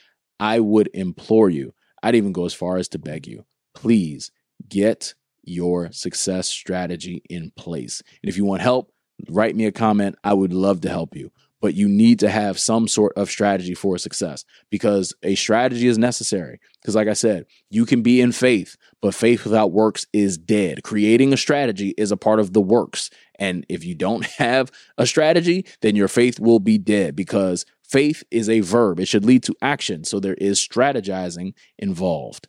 I 0.40 0.60
would 0.60 0.90
implore 0.94 1.50
you, 1.50 1.74
I'd 2.04 2.14
even 2.14 2.32
go 2.32 2.44
as 2.44 2.52
far 2.52 2.76
as 2.76 2.86
to 2.88 2.98
beg 2.98 3.26
you, 3.26 3.46
please 3.74 4.30
get 4.68 5.14
your 5.42 5.90
success 5.90 6.46
strategy 6.48 7.22
in 7.30 7.50
place. 7.56 8.02
And 8.22 8.28
if 8.28 8.36
you 8.36 8.44
want 8.44 8.60
help, 8.60 8.92
write 9.30 9.56
me 9.56 9.64
a 9.64 9.72
comment. 9.72 10.16
I 10.22 10.34
would 10.34 10.52
love 10.52 10.82
to 10.82 10.90
help 10.90 11.16
you. 11.16 11.32
But 11.64 11.72
you 11.72 11.88
need 11.88 12.18
to 12.18 12.28
have 12.28 12.58
some 12.58 12.86
sort 12.86 13.14
of 13.16 13.30
strategy 13.30 13.72
for 13.72 13.96
success 13.96 14.44
because 14.68 15.14
a 15.22 15.34
strategy 15.34 15.88
is 15.88 15.96
necessary. 15.96 16.60
Because, 16.78 16.94
like 16.94 17.08
I 17.08 17.14
said, 17.14 17.46
you 17.70 17.86
can 17.86 18.02
be 18.02 18.20
in 18.20 18.32
faith, 18.32 18.76
but 19.00 19.14
faith 19.14 19.44
without 19.44 19.72
works 19.72 20.04
is 20.12 20.36
dead. 20.36 20.82
Creating 20.82 21.32
a 21.32 21.38
strategy 21.38 21.94
is 21.96 22.12
a 22.12 22.18
part 22.18 22.38
of 22.38 22.52
the 22.52 22.60
works. 22.60 23.08
And 23.38 23.64
if 23.70 23.82
you 23.82 23.94
don't 23.94 24.26
have 24.36 24.70
a 24.98 25.06
strategy, 25.06 25.64
then 25.80 25.96
your 25.96 26.06
faith 26.06 26.38
will 26.38 26.60
be 26.60 26.76
dead 26.76 27.16
because 27.16 27.64
faith 27.82 28.22
is 28.30 28.50
a 28.50 28.60
verb. 28.60 29.00
It 29.00 29.08
should 29.08 29.24
lead 29.24 29.42
to 29.44 29.56
action. 29.62 30.04
So 30.04 30.20
there 30.20 30.34
is 30.34 30.60
strategizing 30.60 31.54
involved 31.78 32.46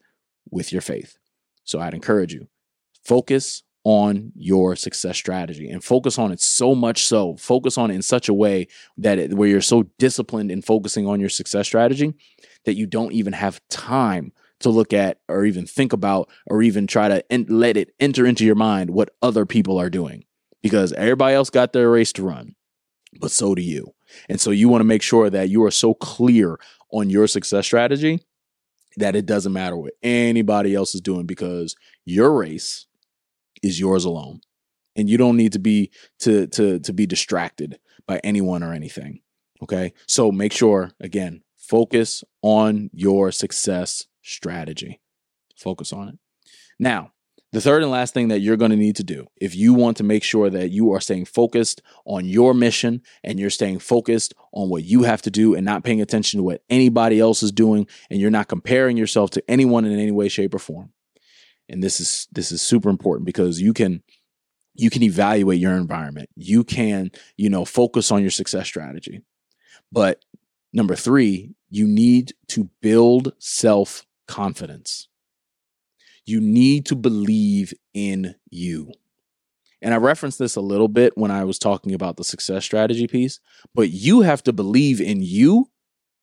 with 0.52 0.74
your 0.74 0.82
faith. 0.82 1.18
So 1.64 1.80
I'd 1.80 1.94
encourage 1.94 2.34
you 2.34 2.50
focus 3.02 3.64
on 3.86 4.32
your 4.36 4.76
success 4.76 5.16
strategy 5.16 5.70
and 5.70 5.84
focus 5.84 6.20
on 6.20 6.32
it 6.32 6.42
so 6.42 6.76
much 6.76 7.06
so 7.06 7.36
focus 7.38 7.78
on 7.78 7.90
it 7.90 7.96
in 7.96 8.02
such 8.02 8.28
a 8.28 8.34
way 8.34 8.68
that 8.98 9.18
it, 9.18 9.34
where 9.34 9.48
you're 9.48 9.62
so 9.62 9.84
disciplined 9.98 10.52
in 10.52 10.62
focusing 10.62 11.08
on 11.08 11.20
your 11.20 11.30
success 11.30 11.66
strategy 11.66 12.14
that 12.66 12.76
you 12.76 12.86
don't 12.86 13.14
even 13.14 13.32
have 13.32 13.62
time 13.70 14.34
to 14.60 14.70
look 14.70 14.92
at 14.92 15.20
or 15.30 15.46
even 15.46 15.66
think 15.66 15.94
about 15.94 16.30
or 16.48 16.62
even 16.62 16.88
try 16.88 17.08
to 17.08 17.24
let 17.48 17.78
it 17.78 17.94
enter 18.00 18.26
into 18.26 18.44
your 18.44 18.56
mind 18.56 18.90
what 18.90 19.12
other 19.22 19.46
people 19.46 19.80
are 19.80 19.90
doing 19.90 20.26
because 20.62 20.92
everybody 20.94 21.36
else 21.36 21.50
got 21.50 21.72
their 21.72 21.90
race 21.90 22.12
to 22.12 22.24
run 22.24 22.56
but 23.20 23.32
so 23.32 23.56
do 23.56 23.62
you. 23.62 23.94
And 24.30 24.40
so 24.40 24.52
you 24.52 24.70
want 24.70 24.82
to 24.82 24.86
make 24.86 25.02
sure 25.02 25.30
that 25.30 25.50
you 25.50 25.64
are 25.64 25.72
so 25.72 25.94
clear 25.94 26.60
on 26.92 27.10
your 27.10 27.28
success 27.28 27.66
strategy 27.66 28.22
that 28.98 29.16
it 29.16 29.26
doesn't 29.26 29.54
matter 29.54 29.76
what 29.76 29.94
anybody 30.04 30.74
else 30.74 30.96
is 30.96 31.02
doing 31.02 31.26
because 31.26 31.76
your 32.06 32.34
race 32.34 32.86
is 33.66 33.80
yours 33.80 34.06
alone 34.06 34.40
and 34.96 35.10
you 35.10 35.18
don't 35.18 35.38
need 35.38 35.54
to 35.54 35.60
be 35.60 35.92
to 36.20 36.48
to 36.48 36.80
to 36.80 36.94
be 36.94 37.06
distracted 37.06 37.80
by 38.08 38.20
anyone 38.24 38.64
or 38.64 38.74
anything 38.74 39.22
okay? 39.64 39.94
So 40.08 40.32
make 40.32 40.54
sure 40.54 40.92
again 41.00 41.42
focus 41.58 42.24
on 42.42 42.90
your 42.94 43.32
success 43.32 44.06
strategy. 44.22 45.02
Focus 45.58 45.94
on 45.94 46.10
it. 46.10 46.20
Now 46.80 47.12
the 47.52 47.62
third 47.62 47.84
and 47.84 47.92
last 47.92 48.14
thing 48.14 48.28
that 48.28 48.40
you're 48.40 48.58
going 48.58 48.72
to 48.72 48.78
need 48.78 48.98
to 48.98 49.04
do 49.04 49.28
if 49.38 49.56
you 49.56 49.74
want 49.74 49.98
to 49.98 50.04
make 50.04 50.24
sure 50.24 50.50
that 50.50 50.72
you 50.72 50.92
are 50.92 51.00
staying 51.00 51.26
focused 51.26 51.82
on 52.06 52.26
your 52.26 52.54
mission 52.54 53.02
and 53.24 53.40
you're 53.40 53.50
staying 53.50 53.80
focused 53.80 54.34
on 54.52 54.70
what 54.70 54.84
you 54.84 55.04
have 55.04 55.22
to 55.22 55.32
do 55.32 55.56
and 55.56 55.66
not 55.66 55.84
paying 55.84 56.02
attention 56.02 56.40
to 56.40 56.44
what 56.44 56.64
anybody 56.70 57.20
else 57.20 57.42
is 57.42 57.54
doing 57.54 57.88
and 58.10 58.20
you're 58.20 58.30
not 58.30 58.50
comparing 58.50 58.98
yourself 58.98 59.32
to 59.32 59.44
anyone 59.50 59.86
in 59.86 59.98
any 59.98 60.12
way 60.12 60.28
shape 60.28 60.54
or 60.54 60.60
form 60.60 60.92
and 61.70 61.84
this 61.84 62.00
is 62.00 62.28
this 62.32 62.52
is 62.52 62.62
super 62.62 62.90
important 62.90 63.26
because 63.26 63.62
you 63.62 63.74
can 63.74 64.04
you 64.74 64.90
can 64.90 65.04
evaluate 65.04 65.60
your 65.60 65.74
environment. 65.74 66.30
You 66.36 66.64
can 66.64 67.12
you 67.38 67.50
know 67.50 67.66
focus 67.66 68.12
on 68.12 68.22
your 68.22 68.32
success 68.32 68.68
strategy. 68.68 69.22
But 69.92 70.24
number 70.74 70.96
3 70.96 71.52
you 71.70 71.88
need 71.88 72.34
to 72.48 72.70
build 72.82 73.34
self 73.40 74.06
confidence 74.28 75.08
you 76.26 76.42
need 76.42 76.86
to 76.88 76.96
believe 76.96 77.74
in 77.94 78.36
you. 78.50 78.92
And 79.82 79.94
I 79.94 79.98
referenced 79.98 80.40
this 80.40 80.56
a 80.56 80.62
little 80.62 80.88
bit 80.88 81.14
when 81.16 81.32
I 81.32 81.44
was 81.44 81.60
talking 81.60 81.94
about 81.94 82.18
the 82.18 82.24
success 82.24 82.66
strategy 82.66 83.08
piece, 83.08 83.40
but 83.76 83.92
you 83.92 84.22
have 84.22 84.42
to 84.44 84.54
believe 84.54 85.00
in 85.00 85.22
you 85.22 85.70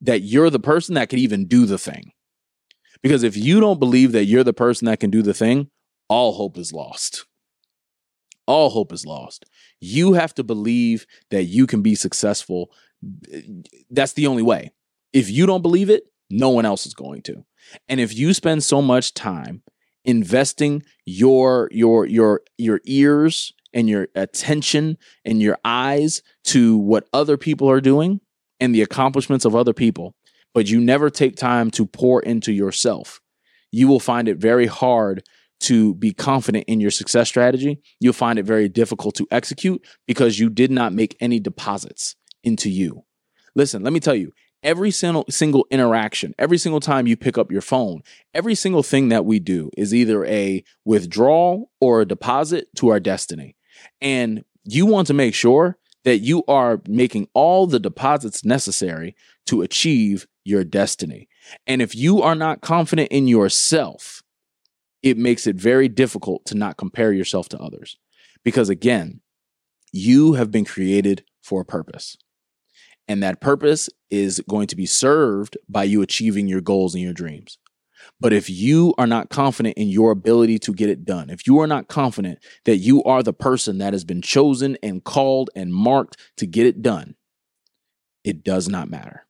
that 0.00 0.22
you're 0.22 0.50
the 0.50 0.58
person 0.58 0.96
that 0.96 1.08
can 1.08 1.20
even 1.20 1.46
do 1.46 1.64
the 1.64 1.78
thing. 1.78 2.12
Because 3.02 3.22
if 3.22 3.36
you 3.36 3.60
don't 3.60 3.80
believe 3.80 4.12
that 4.12 4.26
you're 4.26 4.44
the 4.44 4.52
person 4.52 4.86
that 4.86 5.00
can 5.00 5.10
do 5.10 5.22
the 5.22 5.34
thing, 5.34 5.68
all 6.08 6.32
hope 6.32 6.56
is 6.56 6.72
lost. 6.72 7.26
All 8.46 8.70
hope 8.70 8.92
is 8.92 9.06
lost. 9.06 9.44
You 9.80 10.14
have 10.14 10.34
to 10.34 10.44
believe 10.44 11.06
that 11.30 11.44
you 11.44 11.66
can 11.66 11.82
be 11.82 11.94
successful. 11.94 12.70
That's 13.90 14.12
the 14.12 14.26
only 14.26 14.42
way. 14.42 14.72
If 15.12 15.30
you 15.30 15.46
don't 15.46 15.62
believe 15.62 15.90
it, 15.90 16.04
no 16.30 16.50
one 16.50 16.64
else 16.64 16.86
is 16.86 16.94
going 16.94 17.22
to. 17.22 17.44
And 17.88 18.00
if 18.00 18.16
you 18.16 18.34
spend 18.34 18.64
so 18.64 18.82
much 18.82 19.14
time 19.14 19.62
investing 20.04 20.82
your 21.06 21.68
your 21.70 22.06
your 22.06 22.42
your 22.58 22.80
ears 22.84 23.52
and 23.72 23.88
your 23.88 24.08
attention 24.14 24.98
and 25.24 25.40
your 25.40 25.58
eyes 25.64 26.22
to 26.44 26.76
what 26.76 27.08
other 27.12 27.36
people 27.36 27.70
are 27.70 27.80
doing 27.80 28.20
and 28.58 28.74
the 28.74 28.82
accomplishments 28.82 29.44
of 29.44 29.54
other 29.54 29.72
people 29.72 30.14
but 30.54 30.68
you 30.68 30.80
never 30.80 31.10
take 31.10 31.36
time 31.36 31.70
to 31.72 31.86
pour 31.86 32.20
into 32.22 32.52
yourself, 32.52 33.20
you 33.70 33.88
will 33.88 34.00
find 34.00 34.28
it 34.28 34.36
very 34.36 34.66
hard 34.66 35.22
to 35.60 35.94
be 35.94 36.12
confident 36.12 36.64
in 36.66 36.80
your 36.80 36.90
success 36.90 37.28
strategy. 37.28 37.80
You'll 38.00 38.12
find 38.12 38.38
it 38.38 38.44
very 38.44 38.68
difficult 38.68 39.14
to 39.16 39.26
execute 39.30 39.84
because 40.06 40.38
you 40.38 40.50
did 40.50 40.70
not 40.70 40.92
make 40.92 41.16
any 41.20 41.38
deposits 41.38 42.16
into 42.42 42.68
you. 42.68 43.04
Listen, 43.54 43.82
let 43.82 43.92
me 43.92 44.00
tell 44.00 44.14
you, 44.14 44.32
every 44.62 44.90
single 44.90 45.24
single 45.30 45.66
interaction, 45.70 46.34
every 46.38 46.58
single 46.58 46.80
time 46.80 47.06
you 47.06 47.16
pick 47.16 47.38
up 47.38 47.52
your 47.52 47.60
phone, 47.60 48.02
every 48.34 48.54
single 48.54 48.82
thing 48.82 49.08
that 49.10 49.24
we 49.24 49.38
do 49.38 49.70
is 49.76 49.94
either 49.94 50.24
a 50.24 50.64
withdrawal 50.84 51.70
or 51.80 52.00
a 52.00 52.06
deposit 52.06 52.66
to 52.76 52.88
our 52.88 53.00
destiny. 53.00 53.56
And 54.00 54.44
you 54.64 54.86
want 54.86 55.06
to 55.08 55.14
make 55.14 55.34
sure 55.34 55.78
that 56.04 56.18
you 56.18 56.42
are 56.48 56.82
making 56.88 57.28
all 57.34 57.66
the 57.66 57.78
deposits 57.78 58.44
necessary 58.44 59.14
to 59.46 59.62
achieve 59.62 60.26
your 60.44 60.64
destiny. 60.64 61.28
And 61.66 61.82
if 61.82 61.94
you 61.94 62.22
are 62.22 62.34
not 62.34 62.60
confident 62.60 63.10
in 63.10 63.28
yourself, 63.28 64.22
it 65.02 65.18
makes 65.18 65.46
it 65.46 65.56
very 65.56 65.88
difficult 65.88 66.44
to 66.46 66.54
not 66.54 66.76
compare 66.76 67.12
yourself 67.12 67.48
to 67.50 67.58
others. 67.58 67.98
Because 68.44 68.68
again, 68.68 69.20
you 69.92 70.34
have 70.34 70.50
been 70.50 70.64
created 70.64 71.24
for 71.42 71.60
a 71.60 71.66
purpose. 71.66 72.16
And 73.08 73.22
that 73.22 73.40
purpose 73.40 73.90
is 74.10 74.40
going 74.48 74.68
to 74.68 74.76
be 74.76 74.86
served 74.86 75.58
by 75.68 75.84
you 75.84 76.02
achieving 76.02 76.46
your 76.46 76.60
goals 76.60 76.94
and 76.94 77.02
your 77.02 77.12
dreams. 77.12 77.58
But 78.20 78.32
if 78.32 78.48
you 78.48 78.94
are 78.98 79.06
not 79.06 79.30
confident 79.30 79.76
in 79.76 79.88
your 79.88 80.10
ability 80.10 80.58
to 80.60 80.72
get 80.72 80.88
it 80.88 81.04
done, 81.04 81.30
if 81.30 81.46
you 81.46 81.58
are 81.60 81.66
not 81.66 81.88
confident 81.88 82.38
that 82.64 82.76
you 82.76 83.02
are 83.04 83.22
the 83.22 83.32
person 83.32 83.78
that 83.78 83.92
has 83.92 84.04
been 84.04 84.22
chosen 84.22 84.76
and 84.82 85.02
called 85.04 85.50
and 85.54 85.74
marked 85.74 86.16
to 86.36 86.46
get 86.46 86.66
it 86.66 86.82
done, 86.82 87.16
it 88.24 88.44
does 88.44 88.68
not 88.68 88.88
matter. 88.88 89.26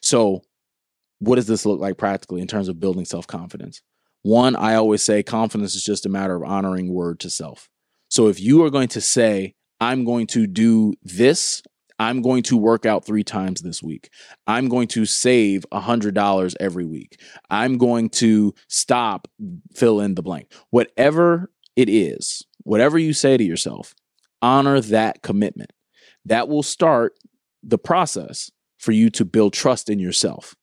So, 0.00 0.42
what 1.22 1.36
does 1.36 1.46
this 1.46 1.66
look 1.66 1.80
like 1.80 1.98
practically 1.98 2.40
in 2.40 2.46
terms 2.46 2.68
of 2.68 2.80
building 2.80 3.04
self 3.04 3.26
confidence? 3.26 3.82
One, 4.22 4.54
I 4.54 4.74
always 4.74 5.02
say 5.02 5.22
confidence 5.22 5.74
is 5.74 5.82
just 5.82 6.06
a 6.06 6.08
matter 6.08 6.36
of 6.36 6.42
honoring 6.42 6.92
word 6.92 7.20
to 7.20 7.30
self. 7.30 7.68
So, 8.08 8.28
if 8.28 8.40
you 8.40 8.64
are 8.64 8.70
going 8.70 8.88
to 8.88 9.00
say, 9.00 9.54
I'm 9.80 10.04
going 10.04 10.26
to 10.28 10.46
do 10.46 10.94
this 11.02 11.62
I'm 12.02 12.20
going 12.20 12.42
to 12.44 12.56
work 12.56 12.84
out 12.84 13.04
three 13.04 13.22
times 13.22 13.62
this 13.62 13.82
week. 13.82 14.10
I'm 14.46 14.68
going 14.68 14.88
to 14.88 15.04
save 15.04 15.64
$100 15.72 16.54
every 16.58 16.84
week. 16.84 17.20
I'm 17.48 17.78
going 17.78 18.10
to 18.10 18.54
stop, 18.66 19.28
fill 19.74 20.00
in 20.00 20.16
the 20.16 20.22
blank. 20.22 20.52
Whatever 20.70 21.52
it 21.76 21.88
is, 21.88 22.44
whatever 22.64 22.98
you 22.98 23.12
say 23.12 23.36
to 23.36 23.44
yourself, 23.44 23.94
honor 24.40 24.80
that 24.80 25.22
commitment. 25.22 25.72
That 26.24 26.48
will 26.48 26.64
start 26.64 27.14
the 27.62 27.78
process 27.78 28.50
for 28.78 28.90
you 28.90 29.08
to 29.10 29.24
build 29.24 29.52
trust 29.52 29.88
in 29.88 30.00
yourself. 30.00 30.56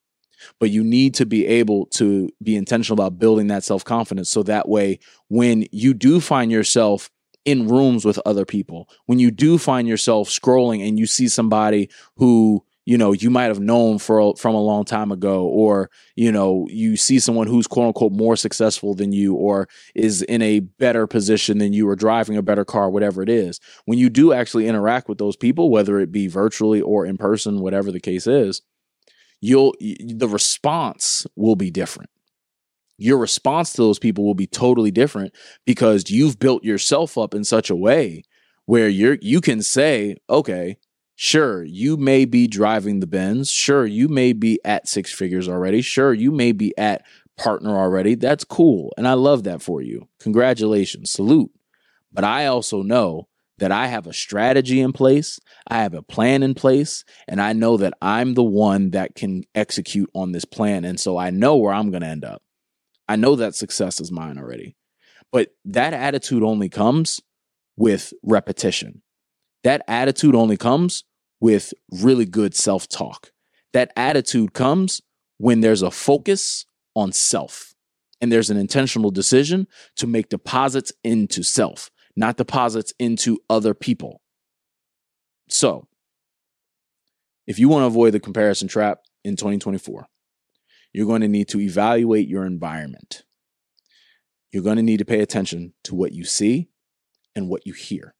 But 0.59 0.69
you 0.69 0.83
need 0.83 1.13
to 1.15 1.25
be 1.25 1.45
able 1.45 1.87
to 1.87 2.29
be 2.41 2.55
intentional 2.55 2.95
about 2.95 3.19
building 3.19 3.47
that 3.47 3.63
self 3.63 3.83
confidence 3.83 4.29
so 4.29 4.43
that 4.43 4.67
way, 4.67 4.99
when 5.27 5.67
you 5.71 5.93
do 5.93 6.19
find 6.19 6.51
yourself 6.51 7.09
in 7.45 7.67
rooms 7.67 8.05
with 8.05 8.19
other 8.25 8.45
people. 8.45 8.89
When 9.05 9.17
you 9.17 9.31
do 9.31 9.57
find 9.57 9.87
yourself 9.87 10.29
scrolling 10.29 10.87
and 10.87 10.99
you 10.99 11.05
see 11.05 11.27
somebody 11.27 11.89
who 12.17 12.63
you 12.85 12.97
know 12.97 13.11
you 13.11 13.29
might 13.29 13.45
have 13.45 13.59
known 13.59 13.99
for 13.99 14.35
from 14.35 14.55
a 14.55 14.61
long 14.61 14.83
time 14.83 15.11
ago 15.11 15.45
or 15.45 15.91
you 16.15 16.31
know 16.31 16.65
you 16.69 16.97
see 16.97 17.19
someone 17.19 17.45
who's 17.45 17.67
quote 17.67 17.87
unquote 17.87 18.11
more 18.11 18.35
successful 18.35 18.95
than 18.95 19.11
you 19.11 19.35
or 19.35 19.67
is 19.93 20.21
in 20.23 20.41
a 20.41 20.59
better 20.59 21.05
position 21.05 21.59
than 21.59 21.71
you 21.71 21.87
or 21.87 21.95
driving 21.95 22.35
a 22.35 22.41
better 22.41 22.65
car 22.65 22.89
whatever 22.89 23.21
it 23.21 23.29
is 23.29 23.59
when 23.85 23.99
you 23.99 24.09
do 24.09 24.33
actually 24.33 24.67
interact 24.67 25.07
with 25.07 25.19
those 25.19 25.35
people 25.35 25.69
whether 25.69 25.99
it 25.99 26.11
be 26.11 26.27
virtually 26.27 26.81
or 26.81 27.05
in 27.05 27.15
person 27.15 27.59
whatever 27.59 27.91
the 27.91 27.99
case 27.99 28.25
is 28.25 28.63
you'll 29.41 29.73
the 29.79 30.27
response 30.27 31.25
will 31.35 31.55
be 31.55 31.71
different 31.71 32.09
your 32.99 33.17
response 33.17 33.71
to 33.73 33.81
those 33.81 33.97
people 33.97 34.25
will 34.25 34.35
be 34.35 34.45
totally 34.47 34.91
different 34.91 35.33
because 35.65 36.11
you've 36.11 36.37
built 36.37 36.63
yourself 36.63 37.17
up 37.17 37.33
in 37.33 37.45
such 37.45 37.69
a 37.69 37.75
way 37.75 38.23
where 38.65 38.89
you're 38.89 39.17
you 39.21 39.39
can 39.41 39.61
say, 39.61 40.17
okay, 40.29 40.77
sure, 41.15 41.63
you 41.63 41.95
may 41.95 42.25
be 42.25 42.45
driving 42.45 42.99
the 42.99 43.07
Benz, 43.07 43.49
sure, 43.49 43.85
you 43.85 44.09
may 44.09 44.33
be 44.33 44.59
at 44.65 44.87
six 44.87 45.13
figures 45.13 45.47
already, 45.47 45.81
sure, 45.81 46.13
you 46.13 46.31
may 46.31 46.51
be 46.51 46.77
at 46.77 47.03
partner 47.37 47.77
already. 47.77 48.15
That's 48.15 48.43
cool. 48.43 48.93
And 48.97 49.07
I 49.07 49.13
love 49.13 49.45
that 49.45 49.61
for 49.61 49.81
you. 49.81 50.09
Congratulations. 50.19 51.09
Salute. 51.09 51.51
But 52.11 52.25
I 52.25 52.47
also 52.47 52.83
know 52.83 53.28
that 53.59 53.71
I 53.71 53.87
have 53.87 54.07
a 54.07 54.13
strategy 54.13 54.81
in 54.81 54.93
place, 54.93 55.39
I 55.67 55.81
have 55.81 55.93
a 55.93 56.01
plan 56.01 56.43
in 56.43 56.53
place, 56.53 57.03
and 57.27 57.41
I 57.41 57.53
know 57.53 57.77
that 57.77 57.93
I'm 58.01 58.33
the 58.33 58.43
one 58.43 58.91
that 58.91 59.15
can 59.15 59.43
execute 59.55 60.09
on 60.13 60.31
this 60.31 60.45
plan. 60.45 60.85
And 60.85 60.99
so 60.99 61.17
I 61.17 61.29
know 61.29 61.55
where 61.57 61.73
I'm 61.73 61.91
going 61.91 62.01
to 62.01 62.07
end 62.07 62.25
up. 62.25 62.41
I 63.07 63.15
know 63.15 63.35
that 63.35 63.55
success 63.55 63.99
is 63.99 64.11
mine 64.11 64.37
already. 64.37 64.75
But 65.31 65.49
that 65.65 65.93
attitude 65.93 66.43
only 66.43 66.69
comes 66.69 67.21
with 67.77 68.13
repetition. 68.23 69.01
That 69.63 69.81
attitude 69.87 70.35
only 70.35 70.57
comes 70.57 71.03
with 71.39 71.73
really 71.91 72.25
good 72.25 72.55
self 72.55 72.87
talk. 72.87 73.31
That 73.73 73.91
attitude 73.95 74.53
comes 74.53 75.01
when 75.37 75.61
there's 75.61 75.81
a 75.81 75.91
focus 75.91 76.65
on 76.95 77.11
self 77.11 77.73
and 78.21 78.31
there's 78.31 78.49
an 78.49 78.57
intentional 78.57 79.11
decision 79.11 79.67
to 79.95 80.07
make 80.07 80.29
deposits 80.29 80.91
into 81.03 81.43
self, 81.43 81.89
not 82.19 82.35
deposits 82.35 82.93
into 82.99 83.39
other 83.49 83.73
people. 83.73 84.21
So, 85.47 85.87
if 87.47 87.57
you 87.57 87.69
want 87.69 87.83
to 87.83 87.87
avoid 87.87 88.13
the 88.13 88.19
comparison 88.19 88.67
trap 88.67 88.99
in 89.23 89.37
2024, 89.37 90.05
you're 90.91 91.07
going 91.07 91.21
to 91.21 91.29
need 91.29 91.47
to 91.47 91.61
evaluate 91.61 92.27
your 92.27 92.45
environment. 92.45 93.23
You're 94.51 94.63
going 94.63 94.75
to 94.75 94.83
need 94.83 94.97
to 94.97 95.05
pay 95.05 95.21
attention 95.21 95.73
to 95.85 95.95
what 95.95 96.11
you 96.11 96.25
see 96.25 96.69
and 97.35 97.47
what 97.47 97.65
you 97.65 97.73
hear. 97.73 98.13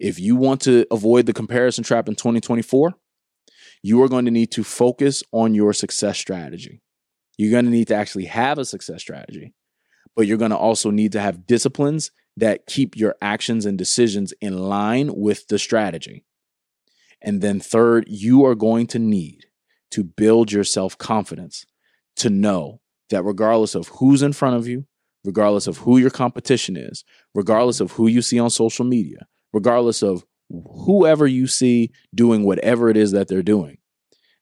If 0.00 0.18
you 0.18 0.34
want 0.34 0.60
to 0.62 0.84
avoid 0.90 1.26
the 1.26 1.32
comparison 1.32 1.84
trap 1.84 2.08
in 2.08 2.16
2024, 2.16 2.94
you 3.82 4.02
are 4.02 4.08
going 4.08 4.24
to 4.24 4.30
need 4.30 4.50
to 4.52 4.64
focus 4.64 5.22
on 5.30 5.54
your 5.54 5.72
success 5.72 6.18
strategy. 6.18 6.82
You're 7.38 7.52
going 7.52 7.66
to 7.66 7.70
need 7.70 7.88
to 7.88 7.94
actually 7.94 8.24
have 8.26 8.58
a 8.58 8.64
success 8.64 9.00
strategy, 9.00 9.54
but 10.16 10.26
you're 10.26 10.38
going 10.38 10.50
to 10.50 10.56
also 10.56 10.90
need 10.90 11.12
to 11.12 11.20
have 11.20 11.46
disciplines 11.46 12.10
that 12.36 12.66
keep 12.66 12.96
your 12.96 13.16
actions 13.20 13.66
and 13.66 13.76
decisions 13.76 14.32
in 14.40 14.58
line 14.58 15.10
with 15.14 15.48
the 15.48 15.58
strategy. 15.58 16.24
And 17.22 17.40
then, 17.40 17.60
third, 17.60 18.06
you 18.08 18.44
are 18.46 18.54
going 18.54 18.86
to 18.88 18.98
need 18.98 19.46
to 19.90 20.04
build 20.04 20.52
your 20.52 20.64
self 20.64 20.96
confidence 20.96 21.66
to 22.16 22.30
know 22.30 22.80
that 23.10 23.24
regardless 23.24 23.74
of 23.74 23.88
who's 23.88 24.22
in 24.22 24.32
front 24.32 24.56
of 24.56 24.66
you, 24.66 24.86
regardless 25.24 25.66
of 25.66 25.78
who 25.78 25.98
your 25.98 26.10
competition 26.10 26.76
is, 26.76 27.04
regardless 27.34 27.80
of 27.80 27.92
who 27.92 28.06
you 28.06 28.22
see 28.22 28.38
on 28.38 28.50
social 28.50 28.84
media, 28.84 29.26
regardless 29.52 30.02
of 30.02 30.24
whoever 30.84 31.26
you 31.26 31.46
see 31.46 31.90
doing 32.14 32.44
whatever 32.44 32.88
it 32.88 32.96
is 32.96 33.12
that 33.12 33.28
they're 33.28 33.42
doing, 33.42 33.78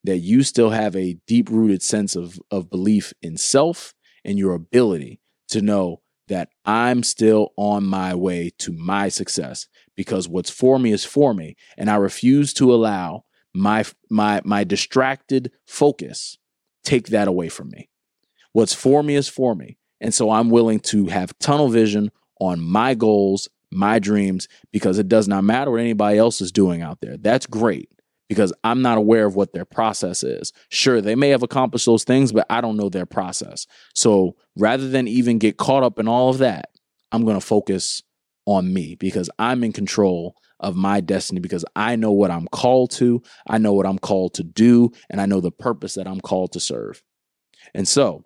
that 0.04 0.18
you 0.18 0.42
still 0.42 0.70
have 0.70 0.94
a 0.94 1.18
deep 1.26 1.50
rooted 1.50 1.82
sense 1.82 2.14
of, 2.14 2.38
of 2.50 2.70
belief 2.70 3.12
in 3.22 3.36
self 3.36 3.94
and 4.24 4.38
your 4.38 4.54
ability 4.54 5.20
to 5.48 5.60
know 5.60 6.00
that 6.28 6.50
I'm 6.64 7.02
still 7.02 7.52
on 7.56 7.84
my 7.84 8.14
way 8.14 8.52
to 8.58 8.72
my 8.72 9.08
success 9.08 9.66
because 9.96 10.28
what's 10.28 10.50
for 10.50 10.78
me 10.78 10.92
is 10.92 11.04
for 11.04 11.34
me. 11.34 11.56
And 11.76 11.90
I 11.90 11.96
refuse 11.96 12.52
to 12.54 12.72
allow 12.72 13.24
my 13.54 13.84
my 14.10 14.40
my 14.44 14.64
distracted 14.64 15.50
focus 15.66 16.38
take 16.84 17.08
that 17.08 17.28
away 17.28 17.48
from 17.48 17.70
me. 17.70 17.88
What's 18.52 18.74
for 18.74 19.02
me 19.02 19.14
is 19.14 19.28
for 19.28 19.54
me. 19.54 19.78
And 20.00 20.14
so 20.14 20.30
I'm 20.30 20.50
willing 20.50 20.80
to 20.80 21.06
have 21.06 21.38
tunnel 21.38 21.68
vision 21.68 22.10
on 22.40 22.60
my 22.60 22.94
goals, 22.94 23.48
my 23.70 23.98
dreams, 23.98 24.46
because 24.72 24.98
it 24.98 25.08
does 25.08 25.26
not 25.26 25.44
matter 25.44 25.72
what 25.72 25.80
anybody 25.80 26.18
else 26.18 26.40
is 26.40 26.52
doing 26.52 26.82
out 26.82 27.00
there. 27.00 27.16
That's 27.16 27.46
great 27.46 27.90
because 28.28 28.52
I'm 28.62 28.82
not 28.82 28.98
aware 28.98 29.26
of 29.26 29.36
what 29.36 29.52
their 29.52 29.64
process 29.64 30.22
is. 30.22 30.52
Sure, 30.68 31.00
they 31.00 31.14
may 31.14 31.30
have 31.30 31.42
accomplished 31.42 31.86
those 31.86 32.04
things, 32.04 32.32
but 32.32 32.46
I 32.50 32.60
don't 32.60 32.76
know 32.76 32.88
their 32.88 33.06
process. 33.06 33.66
So 33.94 34.36
rather 34.56 34.88
than 34.88 35.08
even 35.08 35.38
get 35.38 35.56
caught 35.56 35.82
up 35.82 35.98
in 35.98 36.08
all 36.08 36.28
of 36.28 36.38
that, 36.38 36.70
I'm 37.10 37.24
going 37.24 37.40
to 37.40 37.46
focus 37.46 38.02
on 38.46 38.72
me 38.72 38.94
because 38.94 39.30
I'm 39.38 39.64
in 39.64 39.72
control 39.72 40.36
of 40.60 40.76
my 40.76 41.00
destiny 41.00 41.40
because 41.40 41.64
I 41.76 41.96
know 41.96 42.12
what 42.12 42.30
I'm 42.30 42.48
called 42.48 42.90
to, 42.92 43.22
I 43.46 43.58
know 43.58 43.72
what 43.72 43.86
I'm 43.86 43.98
called 43.98 44.34
to 44.34 44.42
do, 44.42 44.90
and 45.08 45.20
I 45.20 45.26
know 45.26 45.40
the 45.40 45.50
purpose 45.50 45.94
that 45.94 46.08
I'm 46.08 46.20
called 46.20 46.52
to 46.52 46.60
serve. 46.60 47.02
And 47.74 47.86
so, 47.86 48.24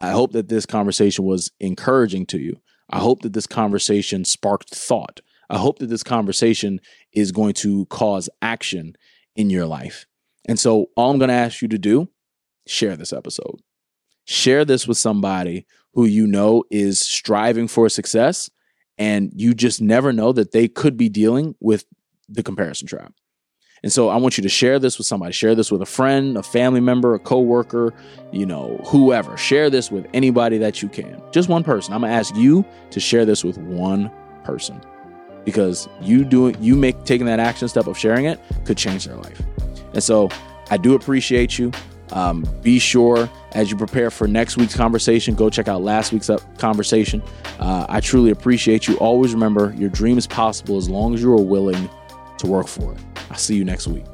I 0.00 0.10
hope 0.10 0.32
that 0.32 0.48
this 0.48 0.66
conversation 0.66 1.24
was 1.24 1.52
encouraging 1.60 2.26
to 2.26 2.38
you. 2.38 2.60
I 2.90 2.98
hope 2.98 3.22
that 3.22 3.34
this 3.34 3.46
conversation 3.46 4.24
sparked 4.24 4.74
thought. 4.74 5.20
I 5.48 5.58
hope 5.58 5.78
that 5.78 5.88
this 5.88 6.02
conversation 6.02 6.80
is 7.12 7.30
going 7.30 7.54
to 7.54 7.86
cause 7.86 8.28
action 8.40 8.96
in 9.36 9.50
your 9.50 9.66
life. 9.66 10.06
And 10.46 10.58
so, 10.58 10.86
all 10.96 11.10
I'm 11.10 11.18
going 11.18 11.28
to 11.28 11.34
ask 11.34 11.62
you 11.62 11.68
to 11.68 11.78
do, 11.78 12.08
share 12.66 12.96
this 12.96 13.12
episode. 13.12 13.60
Share 14.24 14.64
this 14.64 14.86
with 14.86 14.98
somebody 14.98 15.66
who 15.94 16.04
you 16.04 16.26
know 16.26 16.64
is 16.70 17.00
striving 17.00 17.68
for 17.68 17.88
success 17.88 18.50
and 18.98 19.32
you 19.34 19.54
just 19.54 19.80
never 19.80 20.12
know 20.12 20.32
that 20.32 20.52
they 20.52 20.68
could 20.68 20.96
be 20.96 21.08
dealing 21.08 21.54
with 21.60 21.84
the 22.28 22.42
comparison 22.42 22.86
trap. 22.86 23.12
And 23.82 23.92
so 23.92 24.08
I 24.08 24.16
want 24.16 24.38
you 24.38 24.42
to 24.42 24.48
share 24.48 24.78
this 24.78 24.96
with 24.96 25.08
somebody. 25.08 25.32
Share 25.32 25.56
this 25.56 25.72
with 25.72 25.82
a 25.82 25.86
friend, 25.86 26.36
a 26.36 26.42
family 26.42 26.80
member, 26.80 27.14
a 27.14 27.18
coworker, 27.18 27.92
you 28.30 28.46
know, 28.46 28.80
whoever. 28.86 29.36
Share 29.36 29.70
this 29.70 29.90
with 29.90 30.06
anybody 30.14 30.56
that 30.58 30.82
you 30.82 30.88
can. 30.88 31.20
Just 31.32 31.48
one 31.48 31.64
person. 31.64 31.92
I'm 31.92 32.02
going 32.02 32.12
to 32.12 32.16
ask 32.16 32.34
you 32.36 32.64
to 32.90 33.00
share 33.00 33.24
this 33.24 33.42
with 33.42 33.58
one 33.58 34.10
person 34.44 34.80
because 35.44 35.88
you 36.00 36.24
doing 36.24 36.56
you 36.60 36.76
make 36.76 37.04
taking 37.04 37.26
that 37.26 37.40
action 37.40 37.68
step 37.68 37.86
of 37.86 37.98
sharing 37.98 38.26
it 38.26 38.40
could 38.64 38.76
change 38.76 39.04
their 39.04 39.16
life. 39.16 39.40
And 39.94 40.02
so 40.02 40.30
I 40.70 40.76
do 40.76 40.94
appreciate 40.94 41.58
you. 41.58 41.72
Um, 42.12 42.46
be 42.60 42.78
sure 42.78 43.28
as 43.52 43.70
you 43.70 43.76
prepare 43.76 44.10
for 44.10 44.28
next 44.28 44.56
week's 44.58 44.76
conversation, 44.76 45.34
go 45.34 45.48
check 45.48 45.66
out 45.66 45.82
last 45.82 46.12
week's 46.12 46.30
conversation. 46.58 47.22
Uh, 47.58 47.86
I 47.88 48.00
truly 48.00 48.30
appreciate 48.30 48.86
you. 48.86 48.96
Always 48.98 49.32
remember 49.32 49.74
your 49.76 49.88
dream 49.88 50.18
is 50.18 50.26
possible 50.26 50.76
as 50.76 50.90
long 50.90 51.14
as 51.14 51.22
you 51.22 51.32
are 51.32 51.42
willing 51.42 51.88
to 52.38 52.46
work 52.46 52.66
for 52.68 52.92
it. 52.92 52.98
I'll 53.30 53.38
see 53.38 53.56
you 53.56 53.64
next 53.64 53.86
week. 53.86 54.04